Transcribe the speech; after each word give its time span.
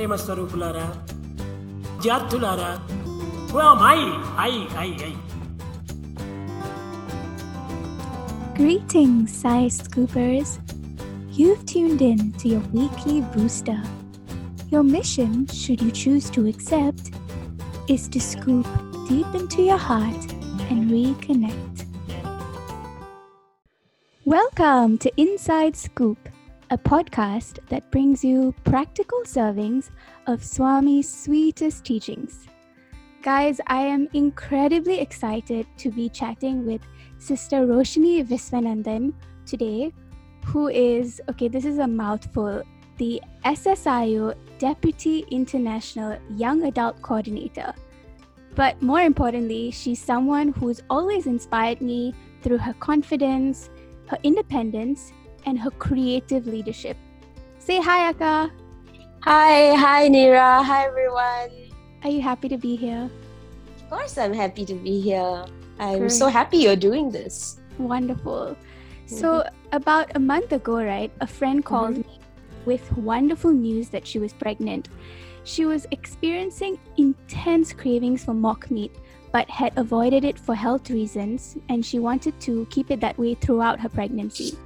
ప్రేమ 0.00 0.16
స్వరూపులారా 0.24 0.84
Greetings, 8.58 9.28
Sai 9.40 9.62
Scoopers! 9.78 10.50
You've 11.38 11.64
tuned 11.72 12.00
in 12.10 12.20
to 12.40 12.46
your 12.52 12.64
weekly 12.78 13.18
booster. 13.34 13.80
Your 14.72 14.84
mission, 14.96 15.32
should 15.60 15.80
you 15.84 15.92
choose 16.02 16.26
to 16.36 16.40
accept, 16.52 17.04
is 17.94 18.04
to 18.14 18.20
scoop 18.32 18.68
deep 19.10 19.30
into 19.40 19.60
your 19.70 19.82
heart 19.90 20.24
and 20.70 20.80
reconnect. 20.96 21.76
Welcome 24.36 24.92
to 25.04 25.08
Inside 25.26 25.76
Scoop, 25.86 26.20
a 26.72 26.78
podcast 26.78 27.58
that 27.68 27.90
brings 27.90 28.22
you 28.22 28.54
practical 28.62 29.22
servings 29.24 29.90
of 30.28 30.40
Swami's 30.40 31.12
sweetest 31.12 31.84
teachings. 31.84 32.46
Guys, 33.22 33.60
I 33.66 33.82
am 33.82 34.08
incredibly 34.12 35.00
excited 35.00 35.66
to 35.78 35.90
be 35.90 36.08
chatting 36.08 36.64
with 36.64 36.80
Sister 37.18 37.66
Roshni 37.66 38.24
Viswanandan 38.24 39.12
today, 39.46 39.92
who 40.44 40.68
is, 40.68 41.20
okay, 41.28 41.48
this 41.48 41.64
is 41.64 41.78
a 41.78 41.88
mouthful, 41.88 42.62
the 42.98 43.20
SSIO 43.44 44.36
Deputy 44.58 45.24
International 45.32 46.18
Young 46.36 46.62
Adult 46.62 47.02
Coordinator. 47.02 47.74
But 48.54 48.80
more 48.80 49.00
importantly, 49.00 49.72
she's 49.72 50.00
someone 50.00 50.52
who's 50.52 50.82
always 50.88 51.26
inspired 51.26 51.80
me 51.80 52.14
through 52.42 52.58
her 52.58 52.74
confidence, 52.74 53.70
her 54.06 54.18
independence, 54.22 55.12
and 55.46 55.58
her 55.58 55.70
creative 55.70 56.46
leadership. 56.46 56.96
Say 57.58 57.80
hi, 57.80 58.08
Akka. 58.08 58.50
Hi, 59.22 59.74
hi, 59.74 60.08
Nira. 60.08 60.64
Hi, 60.64 60.86
everyone. 60.86 61.50
Are 62.02 62.10
you 62.10 62.22
happy 62.22 62.48
to 62.48 62.56
be 62.56 62.74
here? 62.74 63.10
Of 63.76 63.90
course, 63.90 64.16
I'm 64.16 64.32
happy 64.32 64.64
to 64.64 64.74
be 64.74 65.00
here. 65.00 65.44
I'm 65.78 65.98
Great. 65.98 66.12
so 66.12 66.28
happy 66.28 66.58
you're 66.58 66.76
doing 66.76 67.10
this. 67.10 67.60
Wonderful. 67.78 68.56
Mm-hmm. 68.56 69.16
So, 69.16 69.44
about 69.72 70.14
a 70.14 70.18
month 70.18 70.52
ago, 70.52 70.82
right, 70.82 71.12
a 71.20 71.26
friend 71.26 71.64
called 71.64 71.96
mm-hmm. 71.96 72.08
me 72.08 72.20
with 72.64 72.96
wonderful 72.96 73.52
news 73.52 73.88
that 73.90 74.06
she 74.06 74.18
was 74.18 74.32
pregnant. 74.32 74.88
She 75.44 75.64
was 75.64 75.86
experiencing 75.90 76.78
intense 76.96 77.72
cravings 77.72 78.24
for 78.24 78.34
mock 78.34 78.70
meat, 78.70 78.94
but 79.32 79.48
had 79.50 79.76
avoided 79.76 80.24
it 80.24 80.38
for 80.38 80.54
health 80.54 80.90
reasons, 80.90 81.56
and 81.68 81.84
she 81.84 81.98
wanted 81.98 82.38
to 82.40 82.66
keep 82.70 82.90
it 82.90 83.00
that 83.00 83.18
way 83.18 83.34
throughout 83.34 83.80
her 83.80 83.88
pregnancy. 83.88 84.56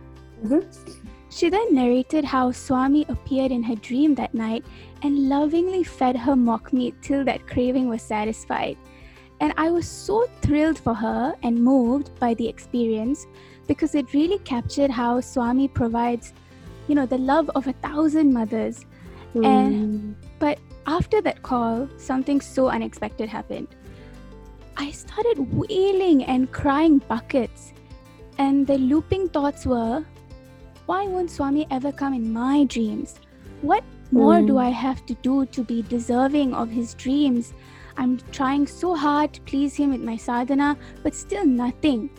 She 1.31 1.49
then 1.51 1.75
narrated 1.75 2.25
how 2.25 2.53
Swami 2.53 3.05
appeared 3.09 3.51
in 3.51 3.63
her 3.65 3.75
dream 3.75 4.15
that 4.15 4.35
night 4.35 4.65
and 5.03 5.29
lovingly 5.29 5.83
fed 5.83 6.17
her 6.17 6.37
mock 6.37 6.73
meat 6.73 6.95
till 7.03 7.25
that 7.25 7.47
craving 7.47 7.89
was 7.89 8.03
satisfied. 8.03 8.77
And 9.41 9.53
I 9.57 9.71
was 9.71 9.87
so 9.89 10.29
thrilled 10.43 10.79
for 10.79 10.95
her 10.95 11.35
and 11.43 11.63
moved 11.63 12.17
by 12.21 12.35
the 12.35 12.47
experience 12.47 13.27
because 13.67 13.95
it 13.97 14.15
really 14.15 14.39
captured 14.39 14.91
how 14.91 15.21
Swami 15.21 15.67
provides, 15.67 16.33
you 16.87 16.95
know, 16.95 17.05
the 17.05 17.19
love 17.19 17.51
of 17.57 17.67
a 17.67 17.73
thousand 17.73 18.33
mothers. 18.33 18.87
Hmm. 19.33 19.45
And- 19.45 20.17
But 20.39 20.59
after 20.87 21.21
that 21.23 21.43
call, 21.43 21.89
something 21.97 22.41
so 22.41 22.69
unexpected 22.69 23.29
happened. 23.29 23.69
I 24.77 24.91
started 24.91 25.53
wailing 25.53 26.25
and 26.25 26.53
crying 26.53 26.99
buckets. 27.09 27.73
And 28.39 28.67
the 28.67 28.79
looping 28.79 29.29
thoughts 29.31 29.65
were 29.65 30.05
why 30.87 31.07
won't 31.07 31.31
Swami 31.31 31.67
ever 31.71 31.93
come 31.93 32.15
in 32.15 32.33
my 32.33 32.65
dreams? 32.65 33.15
What 33.63 33.85
more 34.13 34.41
do 34.43 34.55
Mm. 34.55 34.65
I 34.65 34.71
have 34.71 35.05
to 35.07 35.15
do 35.23 35.47
to 35.47 35.65
be 35.65 35.83
deserving 35.83 36.55
of 36.55 36.71
his 36.71 36.95
dreams? 36.95 37.53
I'm 37.97 38.19
trying 38.33 38.67
so 38.67 38.95
hard 38.95 39.33
to 39.35 39.41
please 39.43 39.75
him 39.77 39.93
with 39.93 40.03
my 40.03 40.17
sadhana, 40.17 40.77
but 41.03 41.15
still 41.15 41.47
nothing. 41.47 42.11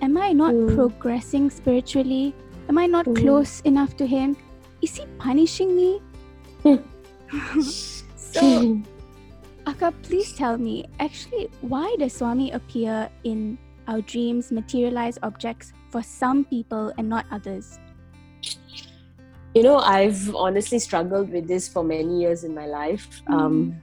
Am 0.00 0.16
I 0.16 0.32
not 0.32 0.54
Mm. 0.54 0.74
progressing 0.74 1.50
spiritually? 1.50 2.34
Am 2.68 2.78
I 2.78 2.86
not 2.86 3.06
Mm. 3.06 3.16
close 3.16 3.60
enough 3.60 3.96
to 3.96 4.06
him? 4.06 4.36
Is 4.80 4.96
he 4.96 5.06
punishing 5.18 5.76
me? 5.76 6.00
so, 8.16 8.80
Akka, 9.66 9.92
please 10.02 10.32
tell 10.34 10.58
me, 10.58 10.84
actually, 10.98 11.50
why 11.60 11.94
does 11.98 12.14
Swami 12.14 12.50
appear 12.50 13.08
in 13.24 13.58
our 13.88 14.00
dreams, 14.00 14.52
materialize 14.52 15.18
objects 15.22 15.72
for 15.90 16.02
some 16.02 16.44
people 16.44 16.92
and 16.98 17.08
not 17.08 17.26
others? 17.30 17.78
you 19.54 19.62
know, 19.62 19.78
I've 19.78 20.34
honestly 20.34 20.78
struggled 20.78 21.30
with 21.30 21.46
this 21.46 21.68
for 21.68 21.84
many 21.84 22.20
years 22.20 22.44
in 22.44 22.54
my 22.54 22.66
life. 22.66 23.20
Um, 23.28 23.82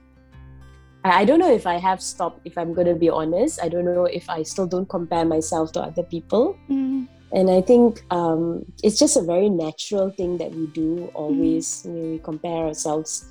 I 1.04 1.24
don't 1.24 1.38
know 1.38 1.52
if 1.52 1.66
I 1.66 1.78
have 1.78 2.02
stopped, 2.02 2.40
if 2.44 2.58
I'm 2.58 2.74
going 2.74 2.88
to 2.88 2.94
be 2.94 3.08
honest. 3.08 3.62
I 3.62 3.68
don't 3.68 3.84
know 3.84 4.04
if 4.04 4.28
I 4.28 4.42
still 4.42 4.66
don't 4.66 4.88
compare 4.88 5.24
myself 5.24 5.72
to 5.72 5.80
other 5.80 6.02
people. 6.02 6.58
Mm, 6.68 7.08
And 7.32 7.50
I 7.50 7.62
think 7.62 8.02
um, 8.10 8.64
it's 8.82 8.98
just 8.98 9.16
a 9.16 9.22
very 9.22 9.48
natural 9.48 10.10
thing 10.10 10.36
that 10.38 10.52
we 10.52 10.66
do 10.66 11.10
always. 11.14 11.84
You 11.86 11.92
know, 11.92 12.10
we 12.10 12.18
compare 12.18 12.66
ourselves 12.66 13.30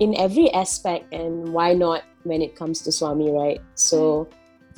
in 0.00 0.16
every 0.16 0.50
aspect, 0.52 1.12
and 1.12 1.52
why 1.52 1.74
not 1.74 2.02
when 2.24 2.40
it 2.40 2.56
comes 2.56 2.80
to 2.82 2.90
Swami, 2.90 3.30
right? 3.30 3.60
So, 3.74 4.28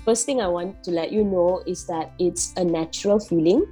first 0.07 0.25
thing 0.25 0.41
I 0.41 0.47
want 0.47 0.83
to 0.85 0.91
let 0.91 1.13
you 1.13 1.25
know 1.25 1.63
is 1.67 1.85
that 1.87 2.13
it's 2.19 2.55
a 2.57 2.65
natural 2.65 3.19
feeling, 3.19 3.67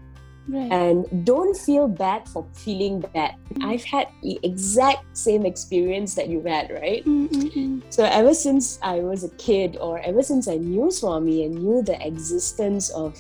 right. 0.49 0.71
and 0.71 1.25
don't 1.25 1.56
feel 1.56 1.87
bad 1.89 2.28
for 2.28 2.45
feeling 2.53 3.00
bad. 3.00 3.37
Mm. 3.55 3.65
I've 3.71 3.84
had 3.84 4.09
the 4.21 4.39
exact 4.43 5.17
same 5.17 5.47
experience 5.47 6.15
that 6.17 6.28
you've 6.28 6.44
had, 6.44 6.71
right? 6.71 7.05
Mm, 7.06 7.28
mm, 7.28 7.55
mm. 7.55 7.83
So 7.89 8.05
ever 8.05 8.34
since 8.34 8.78
I 8.83 8.99
was 8.99 9.23
a 9.23 9.31
kid, 9.37 9.78
or 9.81 10.00
ever 10.00 10.23
since 10.23 10.49
I 10.49 10.56
knew 10.56 10.91
Swami 10.91 11.44
and 11.44 11.55
knew 11.55 11.83
the 11.83 11.97
existence 12.05 12.91
of 12.91 13.17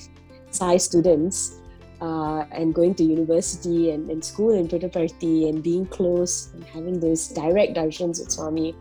Sai 0.50 0.76
students, 0.76 1.60
uh, 2.00 2.44
and 2.50 2.74
going 2.74 2.94
to 2.96 3.04
university 3.04 3.92
and, 3.92 4.10
and 4.10 4.22
school 4.22 4.52
in 4.52 4.68
Puttaparthi 4.68 5.48
and 5.48 5.62
being 5.62 5.86
close 5.86 6.52
and 6.52 6.64
having 6.64 7.00
those 7.00 7.28
direct 7.28 7.76
darshans 7.76 8.18
with 8.18 8.30
Swami, 8.30 8.74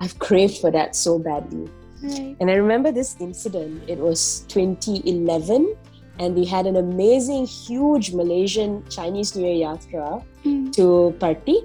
I've 0.00 0.18
craved 0.18 0.58
for 0.58 0.70
that 0.72 0.96
so 0.96 1.18
badly. 1.18 1.68
Right. 2.04 2.36
And 2.40 2.50
I 2.50 2.54
remember 2.54 2.92
this 2.92 3.16
incident. 3.18 3.88
It 3.88 3.98
was 3.98 4.44
2011, 4.48 5.74
and 6.18 6.34
we 6.34 6.44
had 6.44 6.66
an 6.66 6.76
amazing, 6.76 7.46
huge 7.46 8.12
Malaysian 8.12 8.84
Chinese 8.88 9.34
New 9.34 9.48
Year 9.48 9.66
yatra 9.66 10.22
Mm, 10.44 10.72
to 10.74 11.16
party. 11.18 11.64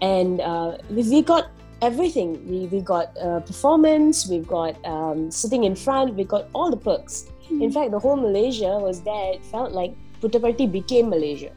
And 0.00 0.40
uh, 0.40 0.78
we, 0.90 1.02
we 1.02 1.22
got 1.22 1.50
everything. 1.82 2.40
We, 2.48 2.66
we 2.66 2.80
got 2.80 3.16
uh, 3.18 3.40
performance. 3.40 4.26
We 4.26 4.38
got 4.38 4.82
um, 4.86 5.30
sitting 5.30 5.64
in 5.64 5.76
front. 5.76 6.14
We 6.14 6.24
got 6.24 6.48
all 6.54 6.70
the 6.70 6.76
perks. 6.76 7.26
In 7.50 7.60
mm. 7.60 7.74
fact 7.74 7.90
the 7.90 7.98
whole 7.98 8.16
malaysia 8.16 8.78
was 8.78 9.02
there. 9.02 9.34
It 9.34 9.44
felt 9.44 9.72
like 9.72 9.94
Puttaparthi 10.22 10.70
became 10.70 11.10
Malaysia 11.10 11.50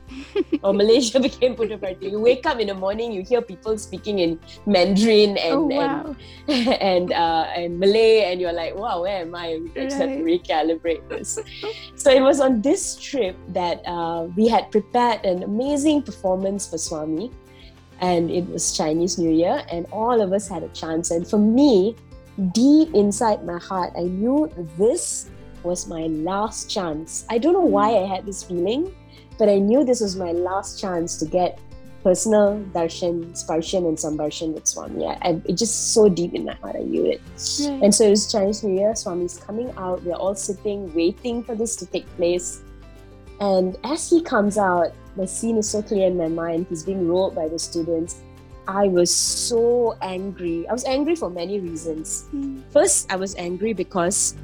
or 0.64 0.74
Malaysia 0.82 1.20
became 1.28 1.56
Puttaparthi. 1.56 2.10
You 2.10 2.20
wake 2.20 2.46
up 2.50 2.60
in 2.60 2.68
the 2.68 2.74
morning, 2.74 3.12
you 3.12 3.22
hear 3.22 3.42
people 3.42 3.78
speaking 3.78 4.20
in 4.20 4.40
Mandarin 4.66 5.38
and 5.38 5.54
oh, 5.54 5.70
and 5.70 5.94
wow. 6.02 6.16
and 6.82 7.14
uh, 7.14 7.46
and 7.54 7.78
Malay, 7.78 8.26
and 8.26 8.42
you're 8.42 8.58
like, 8.58 8.74
wow, 8.74 9.06
where 9.06 9.22
am 9.22 9.36
I? 9.36 9.62
I 9.78 9.86
just 9.86 10.02
have 10.02 10.10
to 10.10 10.26
recalibrate 10.26 11.08
this. 11.08 11.38
so 11.96 12.10
it 12.10 12.22
was 12.22 12.42
on 12.42 12.66
this 12.66 12.98
trip 12.98 13.38
that 13.54 13.86
uh, 13.86 14.26
we 14.36 14.50
had 14.50 14.72
prepared 14.72 15.24
an 15.24 15.44
amazing 15.44 16.02
performance 16.02 16.66
for 16.66 16.82
Swami, 16.82 17.30
and 18.02 18.32
it 18.34 18.50
was 18.50 18.76
Chinese 18.76 19.22
New 19.22 19.30
Year, 19.32 19.62
and 19.70 19.86
all 19.94 20.22
of 20.22 20.34
us 20.34 20.50
had 20.50 20.64
a 20.64 20.70
chance. 20.74 21.12
And 21.12 21.22
for 21.28 21.38
me, 21.38 21.96
deep 22.52 22.90
inside 22.98 23.46
my 23.46 23.62
heart, 23.62 23.94
I 23.94 24.10
knew 24.10 24.50
this 24.78 25.30
was 25.66 25.88
my 25.88 26.08
last 26.08 26.70
chance. 26.70 27.26
I 27.30 27.38
don't 27.38 27.54
know 27.54 27.60
why 27.78 27.90
I 27.90 28.06
had 28.06 28.26
this 28.26 28.44
feeling, 28.44 28.96
but 29.38 29.50
I 29.50 29.58
knew 29.58 29.84
this 29.84 30.02
was 30.02 30.16
my 30.16 30.32
last 30.32 30.80
chance 30.80 31.18
to 31.18 31.26
get 31.26 31.60
personal 32.04 32.64
darshan, 32.72 33.34
sparshan, 33.34 33.88
and 33.88 34.00
sambhashan 34.00 34.54
with 34.54 34.68
Swami. 34.68 35.08
I, 35.08 35.18
I, 35.24 35.42
it 35.46 35.58
just 35.58 35.94
so 35.94 36.08
deep 36.08 36.36
in 36.36 36.46
my 36.46 36.54
heart, 36.54 36.76
I 36.76 36.84
knew 36.84 37.06
it. 37.08 37.20
Right. 37.62 37.84
And 37.84 37.96
so 37.96 38.06
it 38.06 38.12
was 38.12 38.32
Chinese 38.32 38.64
New 38.64 38.78
Year, 38.80 38.96
Swami's 38.96 39.38
coming 39.38 39.74
out. 39.76 40.04
We're 40.04 40.14
all 40.14 40.36
sitting, 40.36 40.94
waiting 40.94 41.44
for 41.44 41.56
this 41.56 41.76
to 41.78 41.88
take 41.88 42.06
place. 42.16 42.62
And 43.40 43.76
as 43.84 44.08
he 44.10 44.22
comes 44.22 44.58
out, 44.60 44.94
the 45.18 45.28
scene 45.28 45.58
is 45.58 45.68
so 45.68 45.82
clear 45.82 46.08
in 46.08 46.16
my 46.16 46.28
mind. 46.28 46.68
He's 46.70 46.84
being 46.84 47.08
rolled 47.08 47.34
by 47.34 47.48
the 47.48 47.58
students. 47.58 48.22
I 48.68 48.88
was 48.88 49.14
so 49.14 49.98
angry. 50.02 50.68
I 50.68 50.74
was 50.74 50.86
angry 50.86 51.16
for 51.16 51.30
many 51.30 51.60
reasons. 51.60 52.26
Mm, 52.34 52.64
First, 52.72 53.12
I 53.12 53.16
was 53.16 53.36
angry 53.36 53.74
because 53.74 54.36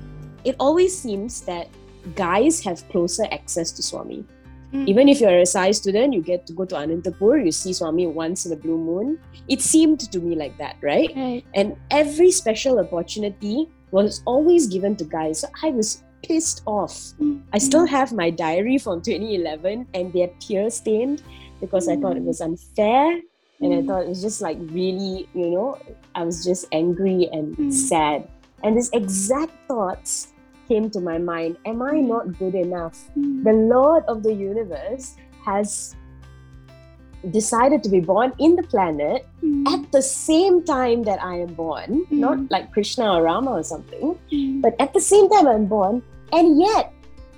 it 0.44 0.56
always 0.60 0.98
seems 0.98 1.42
that 1.42 1.68
guys 2.16 2.64
have 2.64 2.88
closer 2.90 3.26
access 3.32 3.72
to 3.74 3.84
Swami. 3.84 4.26
mm. 4.74 4.88
Even 4.88 5.08
if 5.10 5.22
you're 5.22 5.40
a 5.40 5.46
Sai 5.46 5.72
student, 5.72 6.14
you 6.14 6.22
get 6.22 6.48
to 6.48 6.54
go 6.54 6.66
to 6.66 6.76
Anantapur, 6.76 7.44
you 7.46 7.52
see 7.52 7.74
Swami 7.74 8.08
once 8.08 8.46
in 8.46 8.52
a 8.54 8.56
blue 8.56 8.78
moon. 8.78 9.20
It 9.48 9.62
seemed 9.62 10.00
to 10.12 10.20
me 10.20 10.36
like 10.36 10.58
that, 10.58 10.78
right? 10.82 11.12
Right. 11.16 11.44
And 11.54 11.76
every 11.92 12.32
special 12.32 12.80
opportunity 12.80 13.68
was 13.92 14.22
always 14.26 14.68
given 14.68 14.96
to 14.98 15.04
guys. 15.06 15.42
So 15.42 15.48
I 15.64 15.70
was 15.72 16.04
pissed 16.24 16.62
off. 16.66 16.96
Mm, 17.20 17.42
I 17.54 17.58
still 17.58 17.86
have 17.86 18.14
my 18.14 18.30
diary 18.30 18.78
from 18.78 19.02
2011 19.02 19.88
and 19.94 20.14
they're 20.14 20.30
tear 20.40 20.70
stained 20.70 21.22
because 21.60 21.90
I 21.90 21.96
thought 21.98 22.16
it 22.18 22.24
was 22.24 22.42
unfair 22.42 23.20
And 23.62 23.74
I 23.74 23.82
Mm. 23.82 23.88
thought 23.88 24.04
it 24.06 24.10
was 24.10 24.24
just 24.24 24.42
like 24.42 24.58
really, 24.74 25.30
you 25.36 25.52
know, 25.52 25.78
I 26.16 26.24
was 26.24 26.44
just 26.44 26.66
angry 26.72 27.30
and 27.32 27.54
Mm. 27.58 27.72
sad. 27.72 28.26
And 28.64 28.78
these 28.78 28.90
exact 28.94 29.54
thoughts 29.68 30.34
came 30.68 30.90
to 30.92 31.00
my 31.02 31.18
mind 31.18 31.58
Am 31.66 31.82
I 31.82 31.96
Mm. 31.96 32.08
not 32.08 32.38
good 32.40 32.56
enough? 32.56 33.10
Mm. 33.18 33.44
The 33.44 33.54
Lord 33.54 34.04
of 34.08 34.24
the 34.24 34.34
universe 34.34 35.16
has 35.46 35.96
decided 37.30 37.84
to 37.84 37.90
be 37.90 38.00
born 38.00 38.34
in 38.40 38.56
the 38.56 38.64
planet 38.64 39.28
Mm. 39.44 39.68
at 39.74 39.92
the 39.92 40.02
same 40.02 40.64
time 40.64 41.04
that 41.04 41.22
I 41.24 41.36
am 41.42 41.54
born, 41.54 42.02
Mm. 42.10 42.18
not 42.26 42.38
like 42.50 42.72
Krishna 42.72 43.14
or 43.16 43.22
Rama 43.24 43.52
or 43.52 43.64
something, 43.64 44.18
Mm. 44.32 44.62
but 44.62 44.74
at 44.80 44.94
the 44.94 45.00
same 45.00 45.30
time 45.30 45.48
I'm 45.48 45.66
born, 45.68 46.02
and 46.34 46.58
yet 46.60 46.94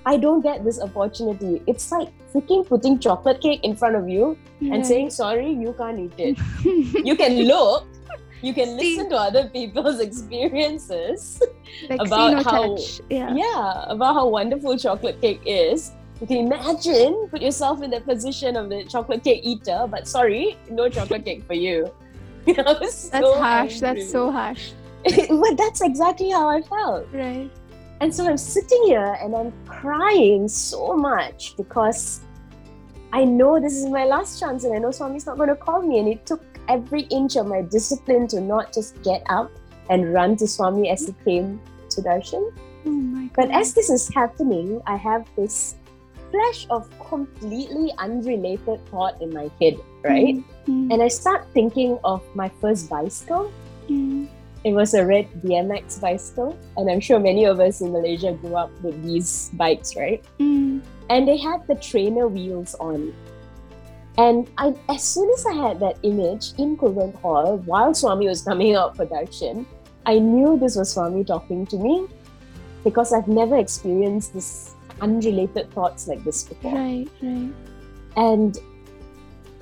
I 0.06 0.16
don't 0.16 0.40
get 0.42 0.64
this 0.64 0.80
opportunity. 0.80 1.60
It's 1.66 1.90
like 1.92 2.08
freaking 2.32 2.66
putting 2.66 2.98
chocolate 2.98 3.40
cake 3.40 3.60
in 3.64 3.74
front 3.76 3.96
of 3.96 4.08
you 4.08 4.36
and 4.60 4.84
saying, 4.86 5.10
sorry, 5.10 5.50
you 5.52 5.74
can't 5.76 5.98
eat 5.98 6.12
it. 6.18 6.38
you 7.08 7.16
can 7.16 7.36
look, 7.48 7.84
you 8.44 8.52
can 8.52 8.78
See. 8.78 8.96
listen 8.96 9.08
to 9.10 9.16
other 9.16 9.48
people's 9.48 10.00
experiences. 10.08 11.42
about 11.98 12.44
how-. 12.44 12.76
Yeah. 13.08 13.34
yeah, 13.34 13.84
about 13.88 14.14
how 14.14 14.28
wonderful 14.28 14.76
chocolate 14.76 15.20
cake 15.20 15.42
is. 15.46 15.92
You 16.20 16.26
can 16.26 16.36
imagine, 16.46 17.28
put 17.30 17.42
yourself 17.42 17.82
in 17.82 17.90
the 17.90 18.00
position 18.00 18.56
of 18.56 18.68
the 18.68 18.84
chocolate 18.84 19.24
cake 19.24 19.40
eater, 19.44 19.86
but 19.90 20.06
sorry, 20.06 20.56
no 20.70 20.88
chocolate 20.88 21.24
cake 21.24 21.44
for 21.44 21.54
you. 21.54 21.92
That's 22.46 23.10
so 23.10 23.34
harsh. 23.34 23.82
angry. 23.82 24.00
That's 24.00 24.12
so 24.12 24.30
harsh. 24.30 24.72
but 25.04 25.56
that's 25.56 25.82
exactly 25.82 26.30
how 26.30 26.48
I 26.48 26.62
felt. 26.62 27.06
Right. 27.12 27.50
And 28.00 28.14
so 28.14 28.26
I'm 28.26 28.38
sitting 28.38 28.84
here 28.84 29.18
and 29.20 29.36
I'm 29.36 29.52
crying 29.66 30.48
so 30.48 30.96
much 30.96 31.54
because 31.58 32.20
I 33.12 33.24
know 33.24 33.60
this 33.60 33.74
is 33.74 33.86
my 33.86 34.04
last 34.06 34.40
chance 34.40 34.64
and 34.64 34.74
I 34.74 34.78
know 34.78 34.90
Swami's 34.90 35.26
not 35.26 35.36
going 35.36 35.50
to 35.50 35.56
call 35.56 35.82
me. 35.82 35.98
And 35.98 36.08
it 36.08 36.24
took 36.24 36.53
every 36.68 37.02
inch 37.10 37.36
of 37.36 37.46
my 37.46 37.62
discipline 37.62 38.26
to 38.28 38.40
not 38.40 38.72
just 38.72 39.00
get 39.02 39.22
up 39.28 39.50
and 39.90 40.12
run 40.12 40.36
to 40.36 40.46
Swami 40.46 40.90
as 40.90 41.06
he 41.06 41.14
came 41.24 41.60
to 41.90 42.00
darshan. 42.00 42.52
Oh. 42.86 43.28
But 43.34 43.50
as 43.50 43.74
this 43.74 43.90
is 43.90 44.08
happening, 44.12 44.80
I 44.86 44.96
have 44.96 45.28
this 45.36 45.76
flash 46.30 46.66
of 46.70 46.88
completely 46.98 47.92
unrelated 47.98 48.84
thought 48.90 49.20
in 49.22 49.32
my 49.32 49.50
head, 49.60 49.78
right? 50.02 50.36
Mm. 50.66 50.92
And 50.92 51.02
I 51.02 51.08
start 51.08 51.46
thinking 51.52 51.98
of 52.04 52.22
my 52.34 52.48
first 52.60 52.88
bicycle. 52.88 53.52
Mm. 53.88 54.28
It 54.64 54.72
was 54.72 54.94
a 54.94 55.04
red 55.04 55.28
BMX 55.44 56.00
bicycle. 56.00 56.58
And 56.76 56.90
I'm 56.90 57.00
sure 57.00 57.20
many 57.20 57.44
of 57.44 57.60
us 57.60 57.80
in 57.80 57.92
Malaysia 57.92 58.32
grew 58.32 58.56
up 58.56 58.70
with 58.82 59.02
these 59.02 59.50
bikes, 59.54 59.94
right? 59.94 60.24
Mm. 60.40 60.82
And 61.10 61.28
they 61.28 61.36
had 61.36 61.66
the 61.66 61.74
trainer 61.76 62.28
wheels 62.28 62.74
on. 62.80 63.14
And 64.16 64.48
I, 64.58 64.74
as 64.88 65.02
soon 65.02 65.28
as 65.32 65.44
I 65.46 65.54
had 65.54 65.80
that 65.80 65.98
image 66.02 66.52
in 66.58 66.76
Kulwant 66.76 67.16
Hall, 67.20 67.58
while 67.66 67.92
Swami 67.94 68.28
was 68.28 68.42
coming 68.42 68.74
out 68.76 68.96
for 68.96 69.06
darshan, 69.06 69.66
I 70.06 70.18
knew 70.18 70.56
this 70.58 70.76
was 70.76 70.92
Swami 70.92 71.24
talking 71.24 71.66
to 71.66 71.76
me 71.76 72.06
because 72.84 73.12
I've 73.12 73.26
never 73.26 73.56
experienced 73.56 74.34
this 74.34 74.74
unrelated 75.00 75.72
thoughts 75.72 76.06
like 76.06 76.22
this 76.22 76.44
before. 76.44 76.74
Right. 76.74 77.08
Right. 77.22 77.50
And 78.16 78.58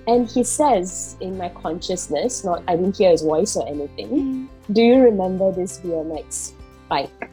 and 0.09 0.29
he 0.29 0.43
says 0.43 1.17
in 1.21 1.39
my 1.39 1.49
consciousness, 1.49 2.45
not 2.45 2.63
I 2.67 2.77
didn't 2.77 2.97
hear 2.99 3.11
his 3.11 3.23
voice 3.23 3.57
or 3.57 3.67
anything, 3.69 4.09
Mm. 4.09 4.49
do 4.75 4.83
you 4.83 4.99
remember 4.99 5.53
this 5.53 5.79
BMX 5.79 6.53
bike? 6.89 7.31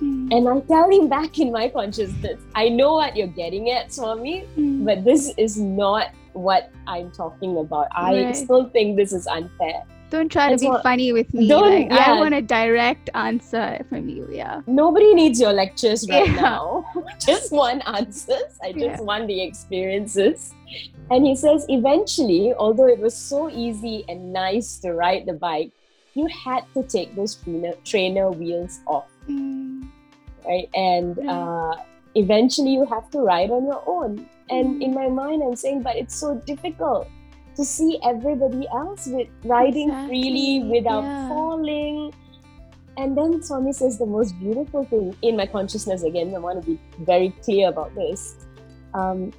Mm. 0.00 0.30
And 0.30 0.48
I 0.48 0.60
tell 0.60 0.90
him 0.90 1.08
back 1.08 1.38
in 1.38 1.50
my 1.50 1.68
consciousness, 1.68 2.38
I 2.54 2.68
know 2.68 2.92
what 2.92 3.16
you're 3.16 3.26
getting 3.26 3.70
at, 3.70 3.92
Swami, 3.92 4.44
Mm. 4.56 4.84
but 4.84 5.02
this 5.04 5.32
is 5.38 5.58
not 5.58 6.08
what 6.32 6.70
I'm 6.86 7.10
talking 7.10 7.56
about. 7.58 7.88
I 7.94 8.24
Right. 8.24 8.36
still 8.36 8.68
think 8.70 8.96
this 8.96 9.12
is 9.12 9.26
unfair. 9.26 9.82
Don't 10.10 10.28
try 10.30 10.46
to 10.46 10.50
That's 10.56 10.62
be 10.62 10.82
funny 10.82 11.12
with 11.12 11.32
me. 11.32 11.46
Don't- 11.46 11.70
like, 11.70 11.86
yeah. 11.90 12.12
I 12.14 12.18
want 12.18 12.34
a 12.34 12.42
direct 12.42 13.10
answer 13.14 13.84
from 13.88 14.08
you. 14.08 14.26
Yeah. 14.32 14.62
Nobody 14.66 15.14
needs 15.14 15.40
your 15.40 15.52
lectures 15.52 16.08
right 16.10 16.26
Yeah. 16.26 16.40
now. 16.40 16.84
just 17.24 17.52
want 17.52 17.82
answers. 17.86 18.58
I 18.62 18.72
just 18.72 18.84
Yeah. 18.98 19.00
want 19.02 19.28
the 19.28 19.40
experiences. 19.40 20.52
And 21.10 21.24
he 21.26 21.36
says, 21.36 21.64
eventually, 21.68 22.54
although 22.54 22.88
it 22.88 22.98
was 22.98 23.14
so 23.14 23.50
easy 23.50 24.04
and 24.08 24.32
nice 24.32 24.78
to 24.78 24.94
ride 24.94 25.26
the 25.26 25.34
bike, 25.34 25.70
you 26.14 26.26
had 26.26 26.64
to 26.74 26.82
take 26.82 27.14
those 27.14 27.36
trainer, 27.36 27.72
trainer 27.84 28.30
wheels 28.32 28.80
off, 28.86 29.06
Mm. 29.28 29.86
right? 30.44 30.68
And 30.74 31.16
Right. 31.18 31.28
uh, 31.28 31.76
eventually, 32.14 32.70
you 32.72 32.84
have 32.86 33.10
to 33.10 33.20
ride 33.20 33.50
on 33.50 33.64
your 33.66 33.82
own. 33.86 34.26
And 34.50 34.76
Mm. 34.76 34.82
in 34.82 34.94
my 34.94 35.08
mind, 35.08 35.42
I'm 35.42 35.56
saying, 35.56 35.82
but 35.82 35.96
it's 35.96 36.14
so 36.14 36.34
difficult 36.46 37.06
to 37.56 37.64
see 37.64 37.98
everybody 38.04 38.66
else 38.74 39.06
with 39.06 39.28
riding 39.44 39.90
freely 40.06 40.64
without 40.64 41.04
yeah. 41.04 41.28
falling. 41.28 42.12
And 42.96 43.16
then 43.16 43.42
Swami 43.42 43.72
says 43.72 43.98
the 43.98 44.06
most 44.06 44.38
beautiful 44.38 44.84
thing 44.84 45.14
in 45.22 45.36
my 45.36 45.46
consciousness 45.46 46.02
again. 46.02 46.34
I 46.34 46.38
want 46.38 46.60
to 46.62 46.66
be 46.70 46.78
very 47.00 47.30
clear 47.42 47.68
about 47.68 47.94
this. 47.94 48.36
Um, 48.94 49.32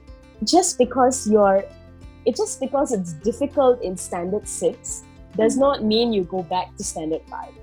just 0.43 0.77
because 0.77 1.29
you're, 1.29 1.63
it 2.25 2.35
just 2.35 2.59
because 2.59 2.91
it's 2.93 3.13
difficult 3.13 3.81
in 3.81 3.97
standard 3.97 4.47
six 4.47 5.03
does 5.35 5.57
not 5.57 5.83
mean 5.83 6.13
you 6.13 6.23
go 6.23 6.43
back 6.43 6.75
to 6.77 6.83
standard 6.83 7.21
five. 7.29 7.53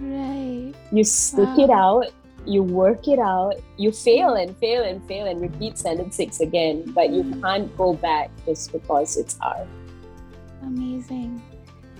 Right. 0.00 0.72
You 0.92 1.04
stick 1.04 1.48
Wow. 1.56 1.64
it 1.64 1.70
out, 1.70 2.06
you 2.46 2.62
work 2.62 3.08
it 3.08 3.18
out, 3.18 3.54
you 3.76 3.90
fail 3.92 4.34
and 4.34 4.56
fail 4.58 4.84
and 4.84 5.02
fail 5.08 5.26
and 5.26 5.40
repeat 5.40 5.78
standard 5.78 6.14
six 6.14 6.40
again, 6.40 6.82
but 6.94 7.10
you 7.10 7.22
Mm. 7.22 7.42
can't 7.42 7.76
go 7.76 7.92
back 7.94 8.30
just 8.46 8.72
because 8.72 9.16
it's 9.16 9.36
hard. 9.38 9.66
Amazing. 10.62 11.42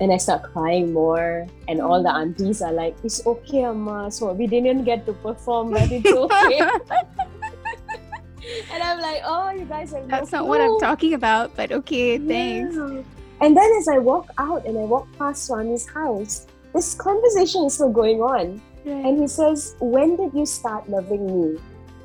And 0.00 0.12
I 0.12 0.18
start 0.18 0.42
crying 0.52 0.92
more, 0.92 1.46
and 1.68 1.80
all 1.80 2.02
the 2.02 2.12
aunties 2.12 2.60
are 2.60 2.72
like, 2.72 2.94
"It's 3.02 3.24
okay, 3.26 3.64
Amma. 3.64 4.10
So 4.10 4.32
we 4.32 4.46
didn't 4.46 4.84
get 4.84 5.06
to 5.06 5.12
perform, 5.14 5.70
but 5.72 5.88
it's 5.90 6.04
okay." 6.12 6.60
and 8.72 8.82
I'm 8.82 9.00
like, 9.00 9.22
"Oh, 9.24 9.50
you 9.50 9.64
guys 9.64 9.94
are." 9.94 10.04
That's 10.06 10.32
no 10.32 10.40
not 10.40 10.48
what 10.48 10.60
I'm 10.60 10.78
talking 10.80 11.14
about, 11.14 11.56
but 11.56 11.72
okay, 11.72 12.18
thanks. 12.18 12.76
Yeah. 12.76 13.02
And 13.40 13.56
then 13.56 13.70
as 13.78 13.88
I 13.88 13.98
walk 13.98 14.28
out 14.38 14.64
and 14.64 14.76
I 14.78 14.84
walk 14.84 15.08
past 15.18 15.44
Swami's 15.48 15.86
house, 15.88 16.46
this 16.72 16.94
conversation 16.94 17.64
is 17.64 17.74
still 17.74 17.90
going 17.90 18.20
on, 18.20 18.60
and 18.86 19.18
he 19.20 19.26
says, 19.26 19.74
"When 19.80 20.16
did 20.16 20.32
you 20.34 20.46
start 20.46 20.88
loving 20.88 21.26
me?" 21.26 21.58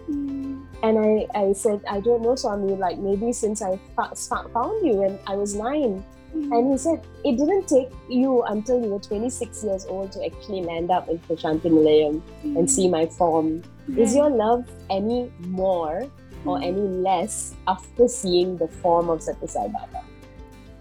Mm. 0.09 0.65
And 0.83 0.97
I, 0.97 1.27
I 1.35 1.53
said, 1.53 1.81
I 1.87 1.99
don't 1.99 2.23
know, 2.23 2.35
Swami, 2.35 2.73
like 2.73 2.97
maybe 2.97 3.31
since 3.31 3.61
I 3.61 3.77
found 3.95 4.85
you 4.85 4.93
when 4.93 5.19
I 5.27 5.35
was 5.35 5.53
nine. 5.53 6.03
Mm. 6.35 6.49
And 6.57 6.71
he 6.71 6.77
said, 6.77 7.05
it 7.23 7.37
didn't 7.37 7.67
take 7.67 7.89
you 8.09 8.41
until 8.43 8.81
you 8.81 8.89
were 8.89 8.99
26 8.99 9.63
years 9.63 9.85
old 9.85 10.11
to 10.13 10.25
actually 10.25 10.63
land 10.63 10.89
up 10.89 11.07
in 11.07 11.19
Prashanti 11.19 11.69
Nilayam 11.69 12.23
and 12.57 12.69
see 12.69 12.88
my 12.89 13.05
form. 13.05 13.61
Is 13.95 14.15
your 14.15 14.29
love 14.31 14.65
any 14.89 15.31
more 15.39 16.09
or 16.45 16.57
Mm. 16.57 16.65
any 16.65 16.81
less 16.81 17.53
after 17.67 18.07
seeing 18.07 18.57
the 18.57 18.67
form 18.67 19.09
of 19.09 19.21
Satya 19.21 19.47
Sai 19.47 19.67
Baba? 19.67 20.03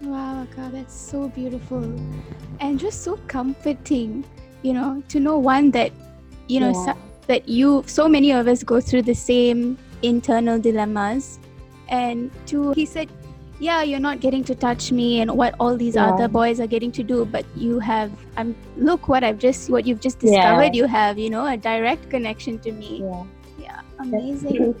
Wow, 0.01 0.41
Akka, 0.43 0.71
that's 0.73 0.95
so 0.95 1.27
beautiful 1.27 1.83
and 2.59 2.79
just 2.79 3.03
so 3.03 3.17
comforting, 3.27 4.25
you 4.61 4.73
know, 4.73 5.03
to 5.09 5.19
know 5.19 5.37
one 5.37 5.71
that, 5.71 5.91
you 6.47 6.59
know, 6.59 6.69
Yeah. 6.69 6.85
so, 6.85 6.93
that 7.27 7.47
you, 7.47 7.83
so 7.87 8.07
many 8.07 8.31
of 8.31 8.47
us 8.47 8.63
go 8.63 8.81
through 8.81 9.03
the 9.03 9.13
same 9.15 9.77
internal 10.01 10.59
dilemmas. 10.59 11.39
And 11.89 12.31
two, 12.45 12.71
he 12.73 12.85
said, 12.85 13.09
yeah, 13.59 13.83
you're 13.83 13.99
not 13.99 14.19
getting 14.21 14.43
to 14.45 14.55
touch 14.55 14.91
me 14.91 15.21
and 15.21 15.37
what 15.37 15.53
all 15.59 15.77
these 15.77 15.95
Yeah. 15.95 16.07
other 16.09 16.27
boys 16.27 16.59
are 16.59 16.67
getting 16.67 16.91
to 16.93 17.03
do, 17.03 17.25
but 17.25 17.45
you 17.55 17.79
have, 17.79 18.11
I'm, 18.37 18.55
look 18.75 19.07
what 19.07 19.23
I've 19.23 19.37
just, 19.37 19.69
what 19.69 19.85
you've 19.85 20.01
just 20.01 20.19
discovered, 20.19 20.75
you 20.75 20.85
have, 20.85 21.19
you 21.19 21.29
know, 21.29 21.45
a 21.45 21.57
direct 21.57 22.09
connection 22.09 22.57
to 22.59 22.71
me. 22.71 23.03
Yeah. 23.03 23.23
Yeah, 23.59 23.81
amazing. 23.99 24.75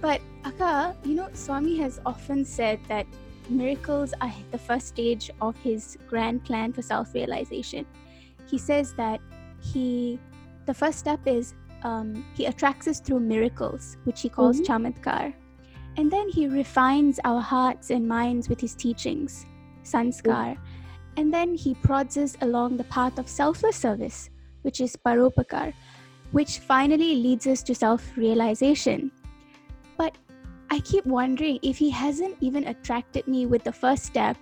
But 0.00 0.20
Akka, 0.44 0.96
you 1.04 1.14
know, 1.14 1.28
Swami 1.32 1.76
has 1.78 2.00
often 2.06 2.44
said 2.44 2.78
that 2.88 3.06
miracles 3.48 4.14
are 4.20 4.32
the 4.52 4.58
first 4.58 4.88
stage 4.88 5.30
of 5.40 5.56
his 5.56 5.98
grand 6.08 6.44
plan 6.44 6.72
for 6.72 6.82
self-realization. 6.82 7.86
He 8.48 8.58
says 8.58 8.94
that 8.94 9.20
he, 9.60 10.18
the 10.66 10.74
first 10.74 10.98
step 10.98 11.20
is 11.26 11.54
um, 11.84 12.24
he 12.34 12.46
attracts 12.46 12.86
us 12.86 13.00
through 13.00 13.20
miracles, 13.20 13.96
which 14.04 14.20
he 14.20 14.28
calls 14.28 14.60
Mhm. 14.60 14.66
chamatkar, 14.66 15.34
and 15.96 16.10
then 16.10 16.28
he 16.28 16.46
refines 16.46 17.18
our 17.24 17.40
hearts 17.40 17.90
and 17.90 18.06
minds 18.06 18.48
with 18.48 18.60
his 18.60 18.74
teachings, 18.74 19.46
sanskar, 19.82 20.56
and 21.16 21.34
then 21.34 21.54
he 21.54 21.74
prods 21.74 22.16
us 22.16 22.36
along 22.40 22.76
the 22.76 22.84
path 22.84 23.18
of 23.18 23.28
selfless 23.28 23.76
service, 23.76 24.30
which 24.62 24.80
is 24.80 24.96
paropakar, 24.96 25.74
which 26.30 26.60
finally 26.60 27.16
leads 27.16 27.46
us 27.46 27.62
to 27.64 27.74
self-realization. 27.74 29.10
But 29.98 30.16
I 30.70 30.78
keep 30.80 31.04
wondering 31.04 31.58
if 31.62 31.76
he 31.76 31.90
hasn't 31.90 32.36
even 32.40 32.66
attracted 32.66 33.26
me 33.26 33.44
with 33.46 33.64
the 33.64 33.72
first 33.72 34.04
step, 34.04 34.38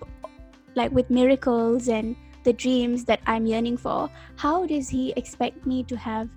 like 0.75 0.91
with 0.91 1.09
miracles 1.09 1.89
and 1.89 2.15
the 2.43 2.53
dreams 2.53 3.05
that 3.05 3.19
I'm 3.27 3.45
yearning 3.45 3.77
for. 3.77 4.09
How 4.35 4.65
does 4.65 4.89
he 4.89 5.13
expect 5.15 5.65
me 5.65 5.83
to 5.83 5.95
have 5.97 6.29